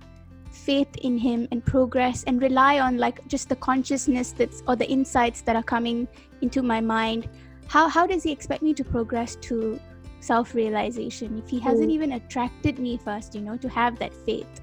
faith 0.51 0.95
in 1.03 1.19
him 1.19 1.49
and 1.51 1.65
progress 1.65 2.23
and 2.25 2.41
rely 2.41 2.79
on 2.79 2.99
like 2.99 3.27
just 3.27 3.49
the 3.49 3.57
consciousness 3.57 4.33
that's 4.33 4.63
or 4.69 4.77
the 4.77 4.89
insights 4.89 5.41
that 5.43 5.57
are 5.57 5.63
coming 5.63 6.07
into 6.43 6.63
my 6.63 6.81
mind? 6.81 7.29
How 7.69 7.89
how 7.89 8.07
does 8.07 8.23
he 8.23 8.31
expect 8.33 8.63
me 8.63 8.75
to 8.75 8.85
progress 8.85 9.37
to 9.37 9.81
self 10.21 10.55
realization 10.55 11.39
if 11.39 11.49
he 11.49 11.59
hasn't 11.59 11.89
Mm. 11.91 11.95
even 11.95 12.13
attracted 12.13 12.79
me 12.79 12.97
first, 12.97 13.35
you 13.35 13.41
know, 13.41 13.57
to 13.57 13.69
have 13.69 13.99
that 13.99 14.15
faith? 14.15 14.61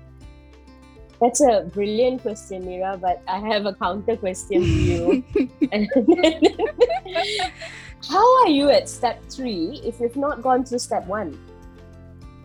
That's 1.19 1.41
a 1.41 1.69
brilliant 1.71 2.21
question, 2.24 2.65
Mira, 2.65 2.98
but 2.98 3.21
I 3.27 3.38
have 3.39 3.65
a 3.67 3.74
counter 3.75 4.17
question 4.17 4.62
to 4.62 4.67
you. 4.67 5.24
How 8.10 8.41
are 8.43 8.50
you 8.50 8.70
at 8.70 8.89
step 8.89 9.22
three 9.29 9.81
if 9.84 10.00
you've 10.00 10.15
not 10.15 10.41
gone 10.41 10.63
through 10.65 10.79
step 10.79 11.05
one? 11.08 11.38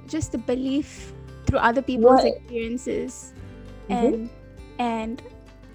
Just 0.06 0.32
the 0.32 0.38
belief 0.38 1.12
through 1.46 1.58
other 1.58 1.82
people's 1.82 2.22
What- 2.22 2.26
experiences. 2.26 3.32
Mhm. 3.88 3.96
And 3.96 4.30
and 4.78 5.22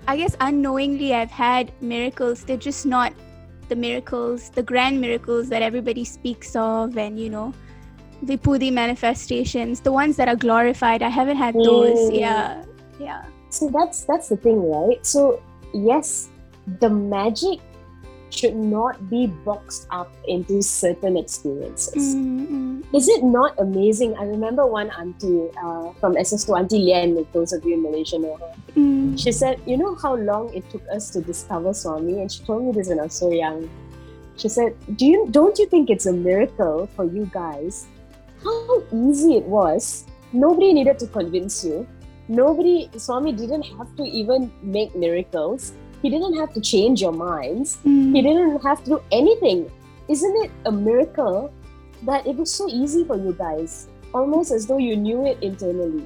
I 0.08 0.18
guess 0.18 0.36
unknowingly 0.40 1.14
I've 1.16 1.32
had 1.32 1.72
miracles. 1.82 2.44
They're 2.44 2.58
just 2.58 2.86
not 2.86 3.14
the 3.70 3.76
miracles, 3.76 4.50
the 4.50 4.62
grand 4.64 5.00
miracles 5.02 5.50
that 5.50 5.62
everybody 5.62 6.04
speaks 6.06 6.56
of 6.56 6.98
and 6.98 7.20
you 7.20 7.30
know, 7.30 7.54
Vibhuti 8.26 8.72
manifestations, 8.72 9.80
the 9.80 9.92
ones 9.92 10.16
that 10.18 10.28
are 10.28 10.36
glorified. 10.36 11.02
I 11.02 11.10
haven't 11.10 11.38
had 11.38 11.56
those. 11.56 12.12
Mm. 12.12 12.20
Yeah. 12.20 12.64
Yeah. 13.00 13.24
So 13.50 13.70
that's 13.70 14.04
that's 14.06 14.30
the 14.30 14.38
thing, 14.38 14.62
right? 14.70 15.04
So 15.06 15.42
yes, 15.74 16.30
the 16.80 16.90
magic 16.90 17.60
should 18.34 18.56
not 18.56 19.10
be 19.10 19.28
boxed 19.28 19.88
up 19.92 20.12
into 20.28 20.62
certain 20.62 21.18
experiences. 21.18 22.16
Mm, 22.16 22.84
Is 22.96 23.08
it 23.08 23.24
not 23.24 23.60
amazing? 23.60 24.16
I 24.18 24.24
remember 24.24 24.66
one 24.66 24.90
auntie 24.98 25.50
uh, 25.62 25.92
from 26.00 26.16
SS2, 26.16 26.58
Auntie 26.58 26.80
Lian, 26.80 27.18
if 27.18 27.32
those 27.34 27.52
of 27.54 27.64
you 27.66 27.76
in 27.76 27.84
Malaysia 27.84 28.18
know 28.18 28.36
her. 28.38 28.52
mm, 28.76 29.20
She 29.20 29.32
said, 29.32 29.60
You 29.66 29.78
know 29.78 29.96
how 29.96 30.16
long 30.16 30.54
it 30.54 30.64
took 30.72 30.84
us 30.92 31.10
to 31.12 31.22
discover 31.22 31.74
Swami? 31.74 32.22
And 32.22 32.32
she 32.32 32.44
told 32.44 32.64
me 32.66 32.72
this 32.72 32.88
when 32.88 33.00
I 33.00 33.04
was 33.04 33.14
so 33.14 33.32
young. 33.32 33.70
She 34.38 34.48
said, 34.50 34.76
Do 34.96 35.06
you 35.06 35.28
don't 35.30 35.60
you 35.60 35.68
think 35.68 35.90
it's 35.90 36.06
a 36.08 36.14
miracle 36.14 36.88
for 36.96 37.06
you 37.06 37.30
guys? 37.32 37.88
How 38.44 38.82
easy 38.92 39.36
it 39.38 39.44
was. 39.46 40.06
Nobody 40.34 40.74
needed 40.74 40.98
to 41.00 41.08
convince 41.08 41.64
you. 41.64 41.86
Nobody 42.28 42.90
Swami 42.98 43.34
didn't 43.34 43.64
have 43.78 43.94
to 43.98 44.04
even 44.04 44.52
make 44.64 44.96
miracles. 44.96 45.74
He 46.02 46.10
didn't 46.10 46.36
have 46.38 46.54
to 46.54 46.62
change 46.62 47.02
your 47.02 47.12
minds. 47.12 47.78
mm. 47.86 48.16
He 48.16 48.22
didn't 48.22 48.60
have 48.64 48.84
to 48.84 48.90
do 48.98 49.02
anything. 49.12 49.70
Isn't 50.08 50.36
it 50.46 50.52
a 50.66 50.72
miracle 50.72 51.54
that 52.04 52.26
it 52.26 52.36
was 52.36 52.52
so 52.54 52.68
easy 52.68 53.04
for 53.06 53.16
you 53.18 53.34
guys? 53.34 53.88
Almost 54.14 54.52
as 54.52 54.66
though 54.68 54.78
you 54.80 54.96
knew 54.98 55.26
it 55.26 55.38
internally. 55.42 56.06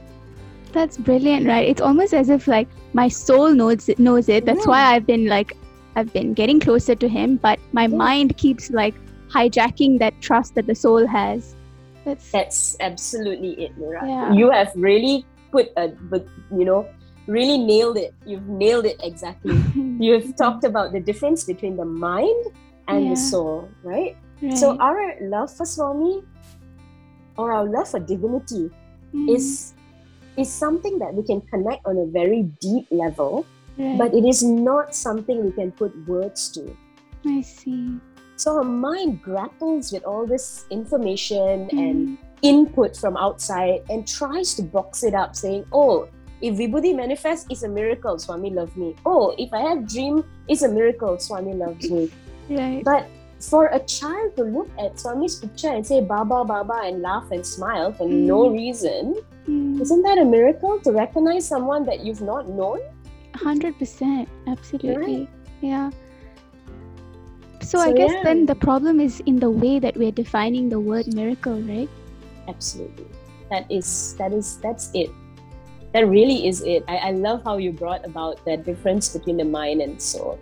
That's 0.74 0.98
brilliant, 0.98 1.48
right? 1.48 1.68
It's 1.68 1.82
almost 1.82 2.14
as 2.14 2.30
if 2.30 2.48
like 2.48 2.68
my 2.94 3.08
soul 3.08 3.50
knows 3.52 3.88
it, 3.90 3.98
knows 3.98 4.28
it. 4.30 4.46
That's 4.46 4.66
Yeah. 4.66 4.72
why 4.72 4.82
I've 4.96 5.08
been 5.08 5.28
like 5.28 5.56
I've 5.96 6.12
been 6.12 6.34
getting 6.34 6.60
closer 6.60 6.94
to 6.94 7.08
him, 7.08 7.38
but 7.38 7.58
my 7.72 7.84
Yeah. 7.88 7.96
mind 7.96 8.36
keeps 8.38 8.70
like 8.70 8.94
hijacking 9.30 9.98
that 10.00 10.20
trust 10.22 10.56
that 10.56 10.68
the 10.68 10.76
soul 10.76 11.08
has. 11.08 11.56
That's 12.04 12.30
That's 12.32 12.78
absolutely 12.82 13.54
it, 13.64 13.78
Mira. 13.78 14.06
Yeah. 14.06 14.34
You 14.34 14.52
have 14.52 14.72
really 14.76 15.26
put 15.52 15.72
a, 15.78 15.88
but 16.12 16.28
you 16.52 16.66
know, 16.66 16.86
really 17.28 17.58
nailed 17.58 17.98
it. 17.98 18.14
You've 18.26 18.48
nailed 18.48 18.86
it 18.86 18.98
exactly. 19.04 19.66
You've 20.00 20.36
talked 20.36 20.64
about 20.64 20.92
the 20.94 21.00
difference 21.00 21.44
between 21.46 21.78
the 21.78 21.86
mind 21.86 22.46
and 22.88 23.10
the 23.12 23.16
soul, 23.16 23.70
right? 23.84 24.16
Right. 24.42 24.54
So 24.58 24.78
our 24.80 25.16
love 25.22 25.52
for 25.56 25.66
Swami 25.66 26.22
or 27.38 27.52
our 27.54 27.66
love 27.66 27.90
for 27.90 28.00
divinity 28.00 28.72
Mm, 29.14 29.28
is 29.30 29.74
is 30.38 30.54
something 30.54 31.00
that 31.00 31.14
we 31.14 31.24
can 31.24 31.42
connect 31.50 31.86
on 31.86 31.98
a 31.98 32.06
very 32.08 32.44
deep 32.60 32.86
level, 32.92 33.48
right. 33.78 33.98
but 33.98 34.14
it 34.14 34.26
is 34.26 34.44
not 34.44 34.94
something 34.94 35.46
we 35.46 35.52
can 35.54 35.72
put 35.72 35.96
words 36.08 36.50
to. 36.52 36.78
I 37.26 37.42
see. 37.42 38.02
So 38.38 38.58
our 38.58 38.64
mind 38.66 39.22
grapples 39.22 39.92
with 39.92 40.04
all 40.04 40.26
this 40.28 40.66
information 40.70 41.70
and 41.78 42.10
Mm, 42.10 42.18
input 42.42 42.98
from 42.98 43.16
outside 43.18 43.82
and 43.90 44.06
tries 44.08 44.54
to 44.56 44.64
box 44.64 45.04
it 45.04 45.14
up, 45.16 45.36
saying, 45.36 45.66
"Oh, 45.72 46.10
if 46.46 46.58
Vibhuti 46.62 46.94
manifests, 46.96 47.48
it's 47.50 47.64
a 47.64 47.70
miracle. 47.70 48.18
Swami 48.22 48.50
loves 48.54 48.76
me. 48.78 48.94
Oh, 49.06 49.34
if 49.46 49.54
I 49.54 49.62
have 49.66 49.88
dream, 49.90 50.24
it's 50.48 50.62
a 50.62 50.70
miracle. 50.70 51.18
Swami 51.28 51.54
loves 51.54 51.90
me." 51.90 52.10
right. 52.50 52.84
But 52.86 53.08
for 53.46 53.68
a 53.78 53.80
child 53.94 54.36
to 54.38 54.44
look 54.58 54.70
at 54.80 55.00
Swami's 55.02 55.36
picture 55.44 55.72
and 55.74 55.86
say 55.86 56.02
"Baba, 56.02 56.44
Baba" 56.52 56.78
and 56.90 57.02
laugh 57.02 57.32
and 57.32 57.46
smile 57.46 57.92
for 57.92 58.08
no 58.08 58.38
Mm. 58.50 58.54
reason, 58.60 59.16
Mm, 59.50 59.82
isn't 59.82 60.02
that 60.06 60.18
a 60.18 60.26
miracle 60.26 60.80
to 60.86 60.92
recognize 60.92 61.46
someone 61.48 61.84
that 61.90 62.06
you've 62.06 62.22
not 62.22 62.48
known? 62.50 62.80
Hundred 63.36 63.78
percent, 63.78 64.30
absolutely. 64.48 65.28
Yeah. 65.62 65.92
So, 67.62 67.78
So, 67.78 67.80
I 67.82 67.92
guess 67.94 68.14
yeah. 68.14 68.24
then 68.24 68.46
the 68.46 68.56
problem 68.56 69.00
is 69.00 69.20
in 69.26 69.38
the 69.42 69.50
way 69.50 69.80
that 69.80 69.98
we're 69.98 70.14
defining 70.14 70.70
the 70.70 70.80
word 70.80 71.14
miracle, 71.14 71.58
right? 71.62 71.90
Absolutely. 72.48 73.06
That 73.50 73.70
is 73.70 74.16
that 74.18 74.34
is 74.34 74.58
that's 74.62 74.90
it. 74.94 75.10
That 75.96 76.10
really 76.12 76.46
is 76.46 76.62
it. 76.62 76.84
I, 76.90 76.98
I 76.98 77.12
love 77.12 77.42
how 77.46 77.56
you 77.56 77.72
brought 77.72 78.06
about 78.06 78.44
that 78.44 78.66
difference 78.66 79.08
between 79.16 79.38
the 79.38 79.46
mind 79.46 79.82
and 79.82 79.96
soul. 80.02 80.38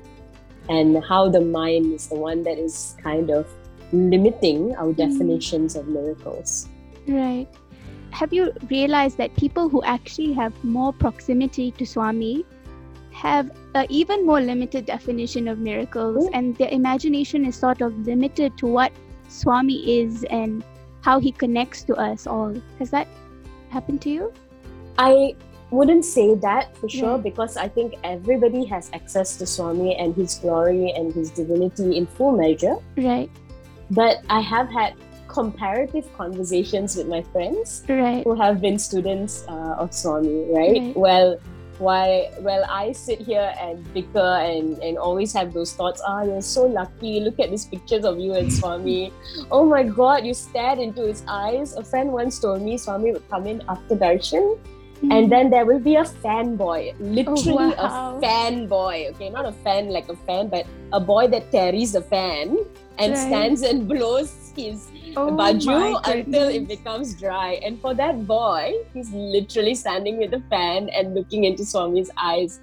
And 0.68 1.04
how 1.04 1.30
the 1.30 1.42
mind 1.42 1.94
is 1.94 2.08
the 2.08 2.16
one 2.16 2.42
that 2.42 2.58
is 2.58 2.96
kind 3.04 3.30
of 3.30 3.46
limiting 3.92 4.76
our 4.76 4.92
definitions 4.94 5.76
of 5.76 5.88
miracles. 5.88 6.70
Right. 7.08 7.48
Have 8.10 8.34
you 8.34 8.52
realized 8.72 9.18
that 9.18 9.36
people 9.36 9.70
who 9.70 9.84
actually 9.84 10.34
have 10.34 10.58
more 10.64 10.92
proximity 10.92 11.70
to 11.78 11.86
Swami 11.86 12.46
have 13.12 13.52
an 13.76 13.86
even 13.90 14.26
more 14.26 14.42
limited 14.42 14.88
definition 14.88 15.48
of 15.48 15.60
miracles, 15.60 16.26
Mm. 16.26 16.30
and 16.34 16.58
their 16.58 16.70
imagination 16.70 17.46
is 17.46 17.56
sort 17.56 17.82
of 17.82 17.94
limited 18.08 18.58
to 18.58 18.66
what 18.66 18.92
Swami 19.30 20.02
is 20.02 20.24
and 20.32 20.64
how 21.02 21.20
he 21.20 21.32
connects 21.32 21.84
to 21.84 21.96
us 21.96 22.26
all? 22.26 22.56
Has 22.80 22.90
that 22.90 23.08
happened 23.70 24.02
to 24.02 24.10
you? 24.10 24.34
I 24.98 25.36
wouldn't 25.72 26.06
say 26.06 26.36
that 26.36 26.78
for 26.78 26.88
sure 26.88 27.16
Yeah. 27.18 27.18
because 27.18 27.58
I 27.58 27.68
think 27.68 27.96
everybody 28.04 28.64
has 28.66 28.90
access 28.94 29.38
to 29.38 29.46
Swami 29.46 29.96
and 29.96 30.14
his 30.16 30.36
glory 30.36 30.92
and 30.92 31.12
his 31.14 31.32
divinity 31.32 31.98
in 31.98 32.06
full 32.06 32.32
measure. 32.34 32.76
Right, 32.98 33.30
But 33.90 34.22
I 34.30 34.40
have 34.42 34.70
had 34.72 34.94
comparative 35.28 36.06
conversations 36.16 36.96
with 36.96 37.08
my 37.08 37.24
friends 37.34 37.84
right, 37.90 38.24
who 38.24 38.36
have 38.36 38.62
been 38.62 38.78
students 38.78 39.46
uh, 39.50 39.82
of 39.82 39.94
Swami, 39.94 40.46
right? 40.54 40.82
Right. 40.82 40.96
Well, 40.98 41.40
why? 41.80 42.30
Well, 42.42 42.64
I 42.70 42.92
sit 42.92 43.20
here 43.20 43.52
and 43.60 43.82
bicker 43.96 44.20
and 44.46 44.78
and 44.86 44.96
always 44.96 45.34
have 45.34 45.54
those 45.58 45.74
thoughts. 45.74 46.04
Ah, 46.06 46.22
you're 46.22 46.40
so 46.46 46.66
lucky. 46.70 47.20
Look 47.20 47.40
at 47.40 47.50
these 47.50 47.66
pictures 47.66 48.06
of 48.06 48.20
you 48.20 48.34
and 48.38 48.54
Swami. 48.54 49.12
oh 49.52 49.66
my 49.66 49.82
God, 49.82 50.24
you 50.24 50.36
stared 50.36 50.78
into 50.78 51.02
his 51.02 51.24
eyes. 51.28 51.74
A 51.74 51.84
friend 51.84 52.14
once 52.14 52.38
told 52.38 52.62
me 52.62 52.78
Swami 52.78 53.12
would 53.12 53.28
come 53.28 53.48
in 53.48 53.64
after 53.68 53.96
darshan, 53.98 54.54
Mm. 54.54 54.73
And 55.12 55.32
then 55.32 55.50
there 55.50 55.66
will 55.66 55.80
be 55.80 55.96
a 55.96 56.04
fanboy, 56.04 56.94
literally 57.00 57.76
Oh, 57.78 57.84
wow. 57.84 58.18
a 58.18 58.22
fanboy. 58.22 59.10
Okay, 59.12 59.30
not 59.30 59.46
a 59.46 59.52
fan 59.52 59.90
like 59.90 60.10
a 60.10 60.16
fan, 60.16 60.48
but 60.50 60.66
a 60.92 61.00
boy 61.00 61.28
that 61.28 61.52
carries 61.52 61.96
a 61.96 62.02
fan 62.02 62.58
and 63.00 63.12
Right. 63.14 63.18
stands 63.18 63.62
and 63.64 63.88
blows 63.92 64.52
his 64.56 64.88
oh 65.18 65.30
baju 65.36 66.00
until 66.06 66.48
it 66.48 66.68
becomes 66.68 67.16
dry. 67.20 67.60
And 67.66 67.80
for 67.82 67.94
that 67.96 68.26
boy, 68.28 68.74
he's 68.94 69.12
literally 69.12 69.76
standing 69.76 70.18
with 70.18 70.34
a 70.34 70.42
fan 70.50 70.90
and 70.90 71.14
looking 71.14 71.44
into 71.44 71.64
Swami's 71.64 72.10
eyes. 72.18 72.60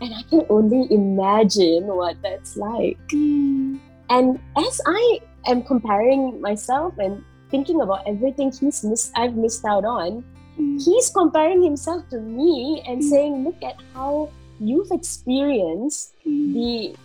And 0.00 0.14
I 0.14 0.22
can 0.30 0.42
only 0.50 0.86
imagine 0.90 1.86
what 1.86 2.16
that's 2.22 2.56
like. 2.56 2.98
Mm, 3.12 3.78
And 4.10 4.38
as 4.56 4.80
I 4.86 5.20
am 5.46 5.62
comparing 5.62 6.40
myself 6.40 6.98
and 6.98 7.22
thinking 7.50 7.80
about 7.80 8.00
everything 8.06 8.50
he's 8.50 8.82
missed, 8.82 9.12
I've 9.14 9.36
missed 9.36 9.64
out 9.64 9.84
on, 9.84 10.24
mm, 10.58 10.76
he's 10.84 11.10
comparing 11.10 11.62
himself 11.62 12.08
to 12.10 12.20
me 12.20 12.82
and 12.86 13.00
Mm. 13.00 13.08
saying, 13.10 13.44
"Look 13.44 13.62
at 13.62 13.76
how 13.94 14.28
you've 14.60 14.90
experienced 14.92 16.14
mm, 16.26 16.52
the 16.54 16.96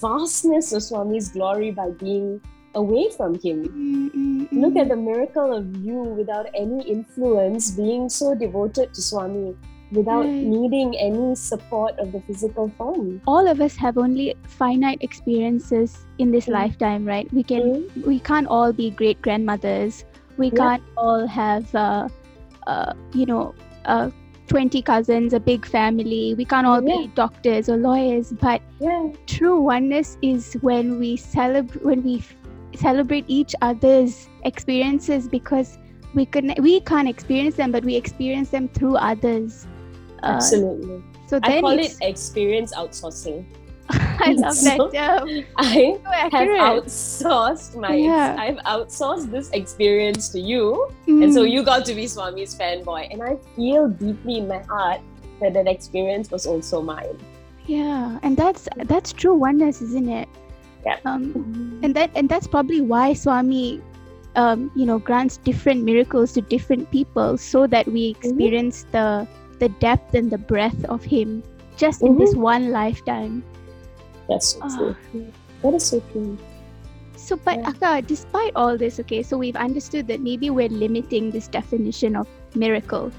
vastness 0.00 0.72
of 0.72 0.82
Swami's 0.82 1.28
glory 1.30 1.70
by 1.70 1.90
being 1.90 2.40
away 2.74 3.10
from 3.16 3.34
him." 3.40 3.66
mm, 3.68 4.10
mm, 4.14 4.48
Look 4.52 4.74
mm. 4.74 4.80
at 4.80 4.88
the 4.88 4.96
miracle 4.96 5.52
of 5.56 5.76
you 5.84 6.02
without 6.20 6.46
any 6.54 6.82
influence 6.88 7.70
being 7.72 8.08
so 8.08 8.34
devoted 8.34 8.92
to 8.94 9.02
Swami 9.02 9.54
without 9.92 10.24
Right. 10.24 10.44
needing 10.50 10.96
any 10.96 11.34
support 11.36 11.98
of 12.00 12.12
the 12.12 12.20
physical 12.26 12.70
form. 12.78 13.20
all 13.26 13.46
of 13.46 13.60
us 13.60 13.76
have 13.76 13.98
only 13.98 14.32
finite 14.52 15.02
experiences 15.02 15.96
in 16.18 16.30
this 16.32 16.46
Mm. 16.48 16.54
lifetime 16.54 17.04
right 17.04 17.28
we 17.38 17.42
can 17.50 17.84
we 18.06 18.16
can't 18.28 18.48
all 18.48 18.72
be 18.72 18.88
great 19.02 19.20
grandmothers 19.26 19.98
we 20.38 20.48
Yeah. 20.48 20.56
can't 20.62 20.82
all 20.96 21.26
have 21.26 21.68
uh, 21.76 22.08
uh, 22.66 22.92
you 23.12 23.26
know 23.26 23.54
uh, 23.84 24.10
20 24.48 24.82
cousins 24.82 25.32
a 25.32 25.40
big 25.40 25.64
family 25.64 26.34
we 26.34 26.44
can't 26.44 26.66
all 26.66 26.82
Yeah. 26.82 26.96
be 27.02 27.06
doctors 27.14 27.68
or 27.68 27.76
lawyers 27.76 28.32
but 28.40 28.60
Yeah, 28.80 29.08
true 29.26 29.60
oneness 29.60 30.18
is 30.22 30.54
when 30.60 30.98
we 30.98 31.16
celebrate 31.16 31.84
when 31.84 32.02
we 32.02 32.18
f- 32.18 32.36
celebrate 32.74 33.24
each 33.28 33.54
other's 33.62 34.28
experiences 34.44 35.28
because 35.28 35.78
we 36.14 36.26
can 36.26 36.54
we 36.60 36.80
can't 36.80 37.08
experience 37.08 37.56
them 37.56 37.72
but 37.72 37.84
we 37.84 37.96
experience 37.96 38.50
them 38.50 38.68
through 38.68 38.96
others 38.96 39.66
uh, 40.22 40.28
absolutely. 40.28 41.02
so 41.26 41.40
I 41.42 41.48
then 41.50 41.60
call 41.62 41.78
it 41.78 41.96
experience 42.00 42.74
outsourcing. 42.74 43.46
I 44.20 44.32
love 44.32 44.54
So, 44.54 44.88
that 44.92 45.18
term. 45.20 45.28
I 45.58 45.98
So 46.04 46.10
have 46.32 46.50
outsourced 46.58 47.76
my 47.76 47.94
Yeah. 47.94 48.36
I've 48.38 48.56
outsourced 48.64 49.30
this 49.30 49.50
experience 49.50 50.28
to 50.30 50.40
you 50.40 50.88
and 51.06 51.32
so 51.32 51.42
Mm. 51.44 51.50
you 51.50 51.62
got 51.62 51.84
to 51.86 51.94
be 51.94 52.06
Swami's 52.06 52.54
fanboy 52.56 53.08
and 53.12 53.22
I 53.22 53.36
feel 53.56 53.88
deeply 53.88 54.38
in 54.38 54.48
my 54.48 54.60
heart 54.68 55.00
that 55.40 55.54
that 55.54 55.66
experience 55.68 56.30
was 56.30 56.46
also 56.46 56.80
mine 56.82 57.18
Yeah, 57.66 58.18
and 58.26 58.36
that's 58.36 58.66
that's 58.90 59.12
true 59.14 59.34
oneness, 59.38 59.78
isn't 59.82 60.08
it? 60.10 60.28
Yeah. 60.84 60.98
Um, 61.06 61.78
and 61.86 61.94
that 61.94 62.10
and 62.18 62.26
that's 62.28 62.48
probably 62.50 62.80
why 62.82 63.14
Swami, 63.14 63.78
um, 64.34 64.70
you 64.74 64.82
know, 64.84 64.98
grants 64.98 65.36
different 65.38 65.84
miracles 65.86 66.32
to 66.34 66.42
different 66.42 66.90
people 66.90 67.38
so 67.38 67.66
that 67.70 67.86
we 67.86 68.10
experience 68.18 68.82
the 68.90 69.28
the 69.62 69.68
depth 69.78 70.18
and 70.18 70.26
the 70.26 70.38
breadth 70.42 70.82
of 70.90 71.06
Him 71.06 71.42
just 71.78 72.02
in 72.02 72.18
this 72.18 72.34
one 72.34 72.74
lifetime. 72.74 73.44
That's 74.32 74.56
so 74.56 74.60
Ah. 74.62 74.96
true 75.10 75.26
that 75.62 75.74
is 75.74 75.84
so 75.84 76.00
true 76.12 76.36
So, 77.22 77.36
but 77.38 77.54
Yeah. 77.62 77.70
Akka, 77.70 78.02
despite 78.02 78.50
all 78.58 78.74
this, 78.76 78.98
okay, 79.06 79.22
so 79.22 79.38
we've 79.38 79.54
understood 79.54 80.08
that 80.10 80.18
maybe 80.18 80.50
we're 80.50 80.72
limiting 80.72 81.30
this 81.30 81.46
definition 81.46 82.16
of 82.18 82.26
miracle. 82.58 83.12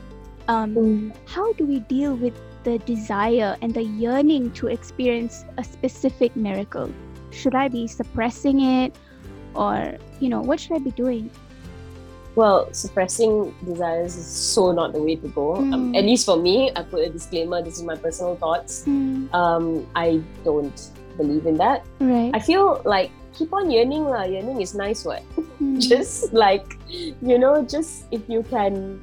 Um, 0.52 1.14
how 1.24 1.54
do 1.56 1.64
we 1.64 1.80
deal 1.88 2.12
with 2.20 2.36
the 2.68 2.80
desire 2.84 3.56
and 3.64 3.72
the 3.72 3.86
yearning 3.86 4.52
to 4.60 4.68
experience 4.68 5.46
a 5.56 5.64
specific 5.64 6.36
miracle? 6.36 6.92
Should 7.32 7.56
I 7.56 7.72
be 7.72 7.88
suppressing 7.88 8.60
it 8.60 8.92
or, 9.56 9.96
you 10.20 10.28
know, 10.28 10.42
what 10.44 10.60
should 10.60 10.76
I 10.76 10.84
be 10.84 10.92
doing? 10.92 11.32
well 12.36 12.66
suppressing 12.74 13.54
desires 13.64 14.18
is 14.18 14.26
so 14.26 14.72
not 14.74 14.92
the 14.92 14.98
way 15.00 15.16
to 15.16 15.28
go 15.38 15.54
um, 15.54 15.94
Mm. 15.94 15.98
at 16.00 16.04
least 16.04 16.26
for 16.26 16.36
me 16.36 16.72
I 16.76 16.82
put 16.82 17.06
a 17.06 17.10
disclaimer 17.14 17.62
this 17.62 17.78
is 17.78 17.84
my 17.86 17.94
personal 17.96 18.36
thoughts 18.42 18.84
um, 19.38 19.86
I 19.94 20.18
don't 20.44 20.74
believe 21.18 21.46
in 21.46 21.58
that 21.58 21.86
Right. 22.00 22.32
I 22.34 22.40
feel 22.40 22.82
like 22.86 23.12
keep 23.34 23.54
on 23.54 23.70
yearning 23.72 24.06
lah. 24.06 24.24
Yearning 24.30 24.62
is 24.62 24.76
nice, 24.76 25.06
what? 25.06 25.24
Mm. 25.62 25.80
Just 25.90 26.34
like 26.34 26.78
you 27.22 27.38
know, 27.42 27.66
just 27.66 28.06
if 28.14 28.22
you 28.30 28.44
can 28.46 29.02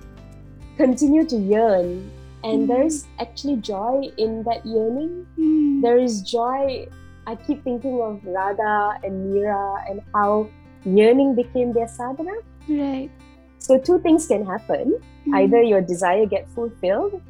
continue 0.76 1.26
to 1.26 1.36
yearn, 1.36 2.08
and 2.44 2.64
Mm. 2.64 2.68
there's 2.68 3.04
actually 3.20 3.56
joy 3.60 4.08
in 4.16 4.42
that 4.48 4.64
yearning. 4.64 5.26
Mm. 5.36 5.82
There 5.82 5.98
is 5.98 6.22
joy. 6.22 6.86
I 7.26 7.34
keep 7.36 7.62
thinking 7.64 8.00
of 8.00 8.22
Radha 8.24 8.96
and 9.04 9.34
Mira 9.34 9.84
and 9.90 10.00
how 10.14 10.48
yearning 10.84 11.34
became 11.36 11.72
their 11.76 11.86
sadhana. 11.88 12.38
Right. 12.68 13.10
So 13.58 13.76
two 13.78 13.98
things 14.00 14.24
can 14.26 14.46
happen: 14.46 14.96
Mm. 15.28 15.36
either 15.42 15.60
your 15.62 15.82
desire 15.84 16.24
get 16.24 16.48
fulfilled, 16.56 17.20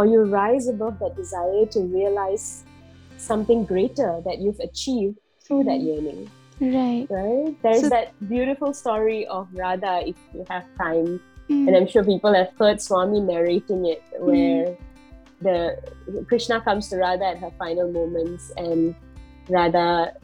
or 0.00 0.06
you 0.06 0.24
rise 0.24 0.66
above 0.70 0.98
that 1.02 1.12
desire 1.18 1.66
to 1.76 1.80
realize 1.92 2.64
something 3.16 3.64
greater 3.64 4.20
that 4.24 4.38
you've 4.38 4.60
achieved 4.60 5.18
through 5.40 5.64
that 5.64 5.80
Mm. 5.80 5.86
yearning. 5.86 6.30
Right. 6.60 7.06
right? 7.10 7.54
There's 7.62 7.80
So- 7.82 7.88
that 7.88 8.12
beautiful 8.28 8.72
story 8.72 9.26
of 9.26 9.48
Radha, 9.52 10.06
if 10.06 10.14
you 10.32 10.44
have 10.48 10.64
time, 10.78 11.20
Mm. 11.50 11.66
and 11.68 11.76
I'm 11.76 11.86
sure 11.86 12.04
people 12.04 12.32
have 12.32 12.50
heard 12.58 12.80
Swami 12.80 13.20
narrating 13.20 13.84
it, 13.86 14.02
Hmm. 14.16 14.26
where 14.26 14.76
the 15.42 15.76
Krishna 16.28 16.60
comes 16.60 16.88
to 16.90 16.96
Radha 16.96 17.26
at 17.26 17.38
her 17.38 17.50
final 17.58 17.90
moments, 17.90 18.52
and 18.56 18.94
Radha 19.50 20.14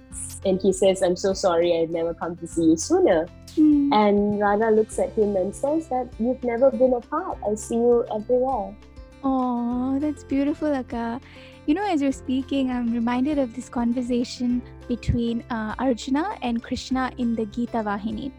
and 0.47 0.61
he 0.63 0.73
says, 0.73 1.03
"I'm 1.03 1.17
so 1.17 1.33
sorry, 1.35 1.77
I've 1.79 1.91
never 1.91 2.15
come 2.15 2.37
to 2.37 2.47
see 2.47 2.65
you 2.65 2.77
sooner." 2.77 3.27
Mm. 3.57 3.93
And 3.93 4.41
Radha 4.41 4.71
looks 4.71 4.99
at 4.99 5.11
him 5.11 5.37
and 5.37 5.55
says 5.55 5.89
that 5.89 6.09
you've 6.19 6.43
never 6.45 6.71
been 6.71 6.95
apart. 6.95 7.37
I 7.47 7.55
see 7.57 7.75
you 7.77 8.05
everywhere. 8.15 8.75
Oh, 9.23 9.99
that's 9.99 10.25
beautiful, 10.25 10.69
Akka. 10.73 11.21
You 11.67 11.75
know, 11.75 11.87
as 11.87 12.03
you're 12.03 12.13
speaking, 12.13 12.71
I'm 12.71 12.93
reminded 12.93 13.39
of 13.39 13.55
this 13.55 13.69
conversation 13.69 14.63
between 14.89 15.43
uh, 15.51 15.75
Arjuna 15.79 16.37
and 16.43 16.63
Krishna 16.63 17.13
in 17.19 17.35
the 17.35 17.47
Gita 17.47 17.79
Vahini, 17.79 18.33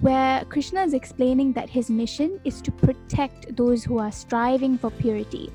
where 0.00 0.44
Krishna 0.44 0.84
is 0.84 0.94
explaining 0.94 1.52
that 1.54 1.68
his 1.68 1.90
mission 1.90 2.38
is 2.44 2.60
to 2.62 2.70
protect 2.70 3.56
those 3.56 3.82
who 3.82 3.98
are 3.98 4.12
striving 4.12 4.78
for 4.78 4.90
purity 4.90 5.50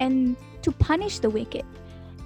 and 0.00 0.36
to 0.62 0.72
punish 0.72 1.18
the 1.18 1.30
wicked. 1.30 1.64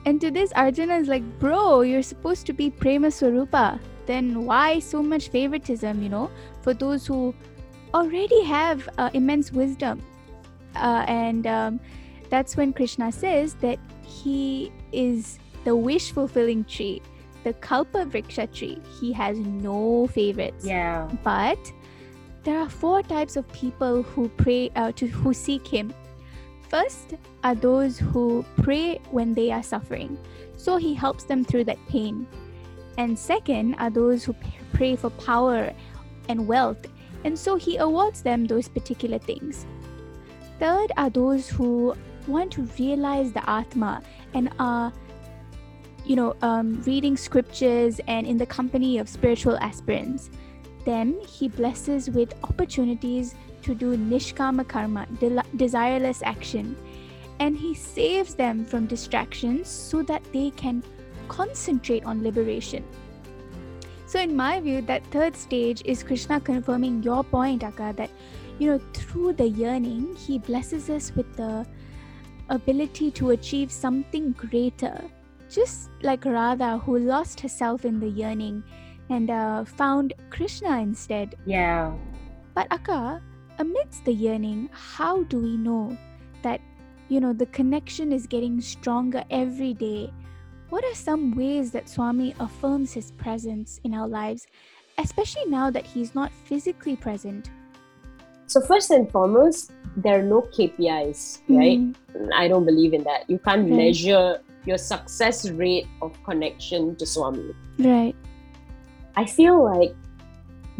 And 0.06 0.20
to 0.20 0.30
this, 0.30 0.52
Arjuna 0.52 0.96
is 0.98 1.08
like, 1.08 1.24
Bro, 1.38 1.82
you're 1.82 2.02
supposed 2.02 2.46
to 2.46 2.52
be 2.52 2.70
Prema 2.70 3.08
Swarupa. 3.08 3.78
Then 4.06 4.46
why 4.46 4.78
so 4.78 5.02
much 5.02 5.28
favoritism, 5.28 6.02
you 6.02 6.08
know, 6.08 6.30
for 6.62 6.74
those 6.74 7.06
who 7.06 7.34
already 7.94 8.42
have 8.44 8.88
uh, 8.98 9.10
immense 9.12 9.52
wisdom? 9.52 10.02
uh, 10.76 11.04
and 11.08 11.46
um, 11.46 11.80
that's 12.32 12.56
when 12.56 12.72
Krishna 12.72 13.12
says 13.12 13.56
that 13.56 13.78
he 14.02 14.72
is 14.90 15.38
the 15.64 15.76
wish 15.76 16.12
fulfilling 16.12 16.64
tree, 16.64 17.02
the 17.44 17.52
Kalpa 17.52 18.06
Vriksha 18.06 18.50
tree. 18.50 18.78
He 18.98 19.12
has 19.12 19.38
no 19.38 20.06
favorites. 20.06 20.64
Yeah. 20.64 21.10
But 21.22 21.58
there 22.42 22.58
are 22.58 22.70
four 22.70 23.02
types 23.02 23.36
of 23.36 23.46
people 23.52 24.02
who 24.02 24.30
pray 24.30 24.70
uh, 24.76 24.92
to 24.92 25.08
who 25.08 25.34
seek 25.34 25.66
him. 25.66 25.92
First 26.70 27.16
are 27.44 27.54
those 27.54 27.98
who 27.98 28.46
pray 28.62 28.98
when 29.10 29.34
they 29.34 29.50
are 29.50 29.62
suffering, 29.62 30.16
so 30.56 30.78
he 30.78 30.94
helps 30.94 31.24
them 31.24 31.44
through 31.44 31.64
that 31.64 31.86
pain. 31.86 32.26
And 32.96 33.18
second 33.18 33.74
are 33.74 33.90
those 33.90 34.24
who 34.24 34.34
pray 34.72 34.96
for 34.96 35.10
power 35.10 35.74
and 36.30 36.48
wealth, 36.48 36.86
and 37.24 37.38
so 37.38 37.56
he 37.56 37.76
awards 37.76 38.22
them 38.22 38.46
those 38.46 38.70
particular 38.70 39.18
things. 39.18 39.66
Third 40.58 40.92
are 40.96 41.10
those 41.10 41.46
who 41.46 41.94
want 42.26 42.52
to 42.52 42.62
realize 42.78 43.32
the 43.32 43.48
Atma 43.48 44.02
and 44.34 44.50
are, 44.58 44.92
you 46.04 46.16
know, 46.16 46.36
um, 46.42 46.82
reading 46.82 47.16
scriptures 47.16 48.00
and 48.08 48.26
in 48.26 48.36
the 48.36 48.46
company 48.46 48.98
of 48.98 49.08
spiritual 49.08 49.56
aspirants. 49.58 50.30
Then 50.84 51.20
he 51.20 51.48
blesses 51.48 52.10
with 52.10 52.34
opportunities 52.42 53.34
to 53.62 53.74
do 53.74 53.96
nishkama 53.96 54.66
karma, 54.66 55.06
desireless 55.56 56.22
action, 56.24 56.76
and 57.38 57.56
he 57.56 57.74
saves 57.74 58.34
them 58.34 58.64
from 58.64 58.86
distractions 58.86 59.68
so 59.68 60.02
that 60.02 60.22
they 60.32 60.50
can 60.50 60.82
concentrate 61.28 62.04
on 62.04 62.22
liberation. 62.22 62.84
So, 64.06 64.20
in 64.20 64.36
my 64.36 64.60
view, 64.60 64.82
that 64.82 65.06
third 65.06 65.34
stage 65.36 65.82
is 65.84 66.02
Krishna 66.02 66.40
confirming 66.40 67.02
your 67.02 67.24
point, 67.24 67.62
Akka, 67.62 67.94
that 67.96 68.10
you 68.58 68.70
know, 68.70 68.80
through 68.92 69.32
the 69.34 69.48
yearning, 69.48 70.14
he 70.14 70.38
blesses 70.38 70.90
us 70.90 71.12
with 71.16 71.36
the 71.36 71.66
ability 72.48 73.10
to 73.12 73.30
achieve 73.30 73.70
something 73.70 74.32
greater. 74.32 75.00
Just 75.50 75.90
like 76.02 76.24
Radha, 76.24 76.78
who 76.78 76.98
lost 76.98 77.40
herself 77.40 77.84
in 77.84 78.00
the 78.00 78.08
yearning 78.08 78.64
and 79.10 79.30
uh, 79.30 79.64
found 79.64 80.14
Krishna 80.30 80.80
instead. 80.80 81.34
Yeah. 81.44 81.92
But 82.54 82.68
Akka, 82.70 83.22
amidst 83.58 84.04
the 84.04 84.12
yearning, 84.12 84.70
how 84.72 85.24
do 85.24 85.38
we 85.38 85.56
know 85.56 85.96
that, 86.42 86.60
you 87.08 87.20
know, 87.20 87.32
the 87.32 87.46
connection 87.46 88.12
is 88.12 88.26
getting 88.26 88.60
stronger 88.60 89.24
every 89.30 89.74
day? 89.74 90.12
What 90.70 90.84
are 90.84 90.94
some 90.94 91.36
ways 91.36 91.70
that 91.72 91.88
Swami 91.88 92.34
affirms 92.40 92.92
his 92.92 93.12
presence 93.12 93.78
in 93.84 93.92
our 93.92 94.08
lives, 94.08 94.46
especially 94.96 95.44
now 95.46 95.70
that 95.70 95.84
he's 95.84 96.14
not 96.14 96.32
physically 96.32 96.96
present? 96.96 97.50
So 98.52 98.60
first 98.60 98.90
and 98.90 99.10
foremost, 99.10 99.72
there 99.96 100.18
are 100.20 100.22
no 100.22 100.42
KPIs, 100.52 101.40
right? 101.48 101.80
Mm, 101.80 102.28
I 102.36 102.46
don't 102.48 102.66
believe 102.66 102.92
in 102.92 103.02
that. 103.04 103.24
You 103.30 103.38
can't 103.38 103.64
Right. 103.64 103.80
measure 103.88 104.40
your 104.68 104.76
success 104.76 105.48
rate 105.48 105.86
of 106.02 106.12
connection 106.28 106.94
to 106.96 107.06
Swami. 107.06 107.54
right. 107.78 108.14
I 109.16 109.24
feel 109.24 109.56
like 109.64 109.94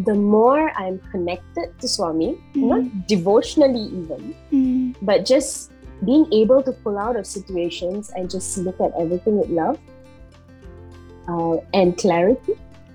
the 0.05 0.15
more 0.15 0.69
I'm 0.77 1.01
connected 1.11 1.73
to 1.81 1.89
Swami, 1.89 2.37
not 2.55 2.85
devotionally 3.09 3.89
even, 4.01 4.35
Mm, 4.53 4.95
but 5.01 5.25
just 5.25 5.73
being 6.05 6.27
able 6.33 6.63
to 6.69 6.73
pull 6.85 6.99
out 6.99 7.17
of 7.17 7.25
situations 7.27 8.13
and 8.17 8.29
just 8.29 8.59
look 8.59 8.79
at 8.81 8.93
everything 9.01 9.39
with 9.41 9.49
love 9.49 9.79
uh, 11.29 11.57
and 11.73 11.97
clarity. 11.97 12.53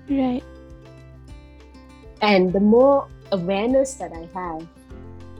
right. 0.08 0.42
And 2.22 2.52
the 2.52 2.60
more 2.60 3.06
awareness 3.32 3.94
that 3.94 4.12
I 4.12 4.28
have 4.38 4.66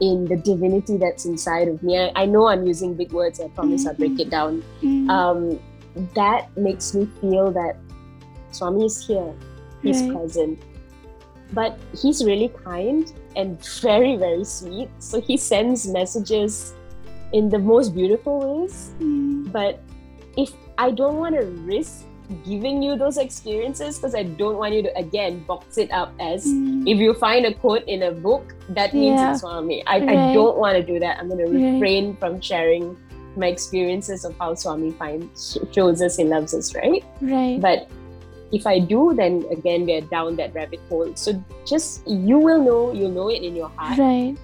in 0.01 0.25
the 0.25 0.37
divinity 0.37 0.97
that's 0.97 1.25
inside 1.25 1.67
of 1.67 1.81
me, 1.83 1.97
I, 1.99 2.11
I 2.15 2.25
know 2.25 2.47
I'm 2.47 2.65
using 2.65 2.93
big 2.95 3.11
words, 3.11 3.39
I 3.39 3.47
promise 3.49 3.85
I'll 3.85 3.95
break 3.95 4.19
it 4.19 4.29
down. 4.29 4.63
Mm, 4.81 5.09
Um, 5.09 5.59
that 6.15 6.55
makes 6.57 6.93
me 6.93 7.07
feel 7.19 7.51
that 7.51 7.77
Swami 8.51 8.85
is 8.85 9.05
here, 9.05 9.33
he's 9.83 10.01
Right. 10.01 10.11
present. 10.11 10.59
But 11.51 11.79
he's 11.99 12.23
really 12.23 12.49
kind 12.63 13.11
and 13.35 13.59
very, 13.81 14.15
very 14.17 14.45
sweet. 14.45 14.89
So 14.99 15.19
he 15.19 15.35
sends 15.35 15.87
messages 15.87 16.73
in 17.33 17.49
the 17.49 17.57
most 17.59 17.93
beautiful 17.95 18.61
ways. 18.61 18.91
mm, 18.99 19.51
But 19.51 19.81
if 20.37 20.53
I 20.77 20.91
don't 20.91 21.17
want 21.17 21.35
to 21.35 21.45
risk 21.65 22.05
giving 22.45 22.81
you 22.83 22.95
those 22.95 23.17
experiences, 23.17 23.97
because 23.97 24.13
I 24.15 24.23
don't 24.23 24.57
want 24.57 24.73
you 24.73 24.83
to 24.83 24.97
again 24.97 25.43
box 25.43 25.77
it 25.77 25.91
up 25.91 26.13
as 26.19 26.45
mm, 26.45 26.83
if 26.87 26.97
you 26.99 27.13
find 27.13 27.45
a 27.45 27.53
quote 27.53 27.83
in 27.87 28.03
a 28.03 28.11
book, 28.11 28.53
that 28.69 28.93
means 28.93 29.21
it's 29.21 29.41
Swami. 29.41 29.83
I, 29.87 29.95
I 29.97 30.33
don't 30.33 30.57
want 30.57 30.77
to 30.77 30.83
do 30.83 30.99
that. 30.99 31.17
I'm 31.19 31.27
going 31.27 31.45
to 31.45 31.51
Right. 31.51 31.73
refrain 31.73 32.15
from 32.17 32.39
sharing 32.41 32.97
my 33.35 33.47
experiences 33.47 34.25
of 34.25 34.37
how 34.37 34.53
Swami 34.53 34.91
finds 34.91 35.57
shows 35.71 36.01
us 36.01 36.17
he 36.17 36.23
loves 36.23 36.53
us, 36.53 36.75
right? 36.75 37.03
Right. 37.21 37.59
But 37.59 37.89
if 38.51 38.65
I 38.65 38.79
do, 38.79 39.13
then 39.15 39.45
again 39.51 39.85
we're 39.85 40.01
down 40.01 40.35
that 40.37 40.53
rabbit 40.53 40.79
hole. 40.89 41.15
So 41.15 41.43
just 41.65 42.07
you 42.07 42.37
will 42.37 42.61
know, 42.63 42.93
you 42.93 43.07
know 43.07 43.29
it 43.29 43.41
in 43.43 43.55
your 43.55 43.69
heart. 43.69 43.97
Right. 43.97 44.35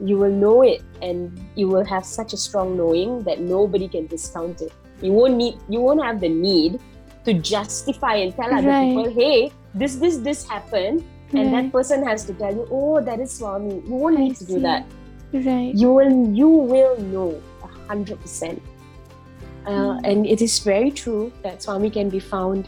You 0.00 0.16
will 0.16 0.30
know 0.30 0.62
it 0.62 0.82
and 1.02 1.38
you 1.56 1.68
will 1.68 1.84
have 1.84 2.04
such 2.04 2.32
a 2.32 2.36
strong 2.36 2.76
knowing 2.76 3.22
that 3.24 3.40
nobody 3.40 3.88
can 3.88 4.06
discount 4.06 4.60
it. 4.60 4.72
You 5.02 5.12
won't 5.12 5.36
need 5.36 5.58
you 5.68 5.80
won't 5.80 6.02
have 6.02 6.20
the 6.20 6.28
need 6.28 6.80
to 7.24 7.34
justify 7.34 8.16
and 8.16 8.34
tell 8.34 8.52
other 8.52 8.68
Right. 8.68 8.88
people, 8.88 9.10
hey, 9.12 9.52
this, 9.74 9.96
this, 9.96 10.18
this 10.18 10.46
happened. 10.48 11.04
And 11.32 11.52
right. 11.52 11.64
that 11.64 11.72
person 11.72 12.06
has 12.06 12.24
to 12.24 12.32
tell 12.32 12.54
you, 12.54 12.66
oh, 12.70 13.00
that 13.02 13.20
is 13.20 13.30
Swami. 13.32 13.82
You 13.86 13.94
won't 13.94 14.16
I 14.16 14.20
need 14.22 14.36
to 14.36 14.46
do 14.46 14.60
that. 14.60 14.86
Right. 15.32 15.74
You 15.74 15.92
will 15.92 16.28
you 16.32 16.48
will 16.48 16.96
know 17.12 17.36
a 17.62 17.66
hundred 17.86 18.18
percent. 18.22 18.62
Uh, 19.66 19.70
Mm. 20.00 20.00
and 20.08 20.26
it 20.26 20.40
is 20.40 20.58
very 20.60 20.90
true 20.90 21.30
that 21.42 21.60
Swami 21.62 21.90
can 21.90 22.08
be 22.08 22.18
found 22.18 22.66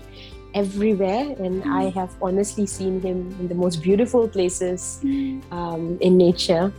everywhere, 0.53 1.25
and 1.41 1.65
Mm. 1.65 1.73
I 1.73 1.89
have 1.97 2.13
honestly 2.21 2.67
seen 2.67 3.01
him 3.01 3.33
in 3.41 3.49
the 3.49 3.55
most 3.55 3.81
beautiful 3.81 4.29
places 4.29 5.01
Mm. 5.03 5.41
um, 5.51 5.97
in 6.03 6.19
nature. 6.19 6.71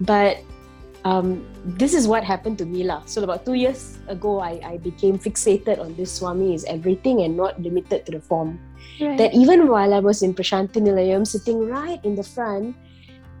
But 0.00 0.38
um, 1.04 1.44
this 1.64 1.94
is 1.94 2.08
what 2.08 2.24
happened 2.24 2.58
to 2.58 2.66
me. 2.66 2.82
lah. 2.84 3.02
So, 3.06 3.22
about 3.22 3.46
two 3.46 3.54
years 3.54 3.98
ago, 4.08 4.40
I, 4.40 4.60
I 4.64 4.76
became 4.78 5.18
fixated 5.18 5.78
on 5.78 5.94
this 5.94 6.12
Swami 6.12 6.54
is 6.54 6.64
everything 6.66 7.22
and 7.22 7.36
not 7.36 7.60
limited 7.62 8.04
to 8.06 8.12
the 8.12 8.20
form. 8.20 8.58
Right. 9.00 9.16
That 9.18 9.34
even 9.34 9.68
while 9.68 9.94
I 9.94 10.00
was 10.00 10.22
in 10.22 10.34
Prashanti 10.34 10.82
Nilayam, 10.82 11.26
sitting 11.26 11.66
right 11.68 12.02
in 12.04 12.14
the 12.14 12.22
front, 12.26 12.74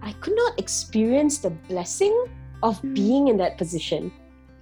I 0.02 0.12
could 0.22 0.34
not 0.34 0.58
experience 0.58 1.38
the 1.38 1.50
blessing 1.70 2.14
of 2.62 2.78
Mm. 2.82 2.94
being 2.94 3.24
in 3.28 3.36
that 3.42 3.58
position 3.58 4.10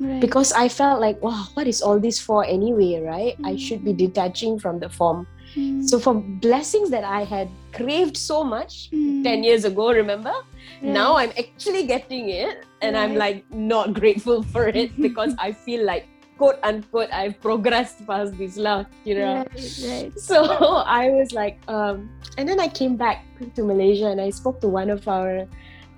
right. 0.00 0.20
because 0.24 0.52
I 0.56 0.68
felt 0.68 1.00
like, 1.00 1.20
wow, 1.20 1.44
what 1.52 1.68
is 1.68 1.80
all 1.84 2.00
this 2.00 2.16
for 2.18 2.44
anyway, 2.48 3.00
right? 3.04 3.36
I 3.44 3.54
Mm. 3.54 3.60
should 3.60 3.84
be 3.84 3.92
detaching 3.92 4.56
from 4.58 4.80
the 4.80 4.88
form. 4.88 5.28
Mm. 5.56 5.84
So, 5.84 5.98
for 6.00 6.14
blessings 6.16 6.88
that 6.90 7.04
I 7.04 7.24
had 7.28 7.48
craved 7.76 8.16
so 8.16 8.40
much 8.44 8.88
Mm. 8.92 9.20
10 9.24 9.44
years 9.44 9.64
ago, 9.68 9.92
remember? 9.92 10.32
Right. 10.32 10.96
Now 10.96 11.16
I'm 11.20 11.32
actually 11.36 11.84
getting 11.84 12.28
it, 12.32 12.64
and 12.82 12.96
I'm 12.96 13.14
like 13.14 13.44
not 13.50 13.92
grateful 13.94 14.42
for 14.42 14.68
it 14.68 14.96
because 15.00 15.34
I 15.38 15.52
feel 15.52 15.84
like, 15.84 16.08
quote 16.38 16.58
unquote, 16.62 17.10
I've 17.12 17.40
progressed 17.40 18.06
past 18.06 18.36
this 18.38 18.56
love, 18.56 18.86
you 19.04 19.14
know. 19.16 19.44
Right. 19.54 19.80
Right. 19.86 20.18
So 20.18 20.44
I 20.86 21.10
was 21.10 21.32
like, 21.32 21.58
um, 21.68 22.10
and 22.38 22.48
then 22.48 22.60
I 22.60 22.68
came 22.68 22.96
back 22.96 23.24
to 23.54 23.64
Malaysia 23.64 24.06
and 24.06 24.20
I 24.20 24.30
spoke 24.30 24.60
to 24.62 24.68
one 24.68 24.90
of 24.90 25.06
our 25.08 25.46